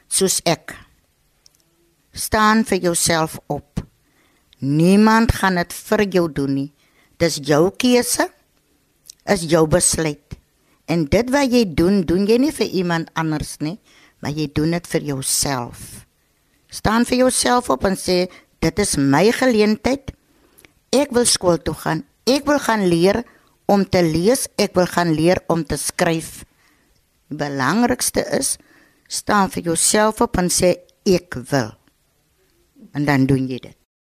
soos 0.08 0.40
ek. 0.44 0.74
Staan 2.12 2.64
vir 2.66 2.80
jouself 2.88 3.38
op. 3.46 3.84
Niemand 4.58 5.32
gaan 5.38 5.60
dit 5.60 5.72
vir 5.72 6.02
jou 6.08 6.26
doen 6.32 6.54
nie. 6.54 6.72
Dis 7.16 7.38
jou 7.42 7.70
keuse. 7.70 8.28
Is 9.28 9.44
jou 9.48 9.66
besluit. 9.68 10.36
En 10.88 11.04
dit 11.04 11.30
wat 11.30 11.52
jy 11.52 11.66
doen, 11.76 12.00
doen 12.08 12.24
jy 12.26 12.38
nie 12.40 12.52
vir 12.54 12.70
iemand 12.80 13.10
anders 13.18 13.58
nie, 13.60 13.76
maar 14.24 14.32
jy 14.32 14.48
doen 14.56 14.72
dit 14.72 14.86
vir 14.88 15.08
jouself. 15.10 16.06
Staan 16.72 17.04
vir 17.08 17.24
jouself 17.24 17.68
op 17.72 17.84
en 17.88 17.96
sê 17.96 18.26
dit 18.64 18.80
is 18.80 18.96
my 18.96 19.28
geleentheid. 19.36 20.14
Ek 20.96 21.12
wil 21.16 21.28
skool 21.28 21.60
toe 21.60 21.76
gaan. 21.76 22.04
Ek 22.28 22.48
wil 22.48 22.60
gaan 22.60 22.86
leer 22.88 23.22
om 23.68 23.84
te 23.84 24.00
lees, 24.04 24.46
ek 24.56 24.76
wil 24.76 24.88
gaan 24.88 25.12
leer 25.16 25.42
om 25.52 25.64
te 25.64 25.76
skryf. 25.80 26.42
Die 27.28 27.36
belangrikste 27.40 28.24
is 28.36 28.56
staan 29.08 29.52
vir 29.52 29.70
jouself 29.72 30.22
op 30.24 30.40
en 30.40 30.48
sê 30.52 30.74
ek 31.08 31.36
wil. 31.52 31.72
En 32.96 33.04
dan 33.08 33.28
doen 33.28 33.44
jy 33.48 33.60
dit. 33.60 33.77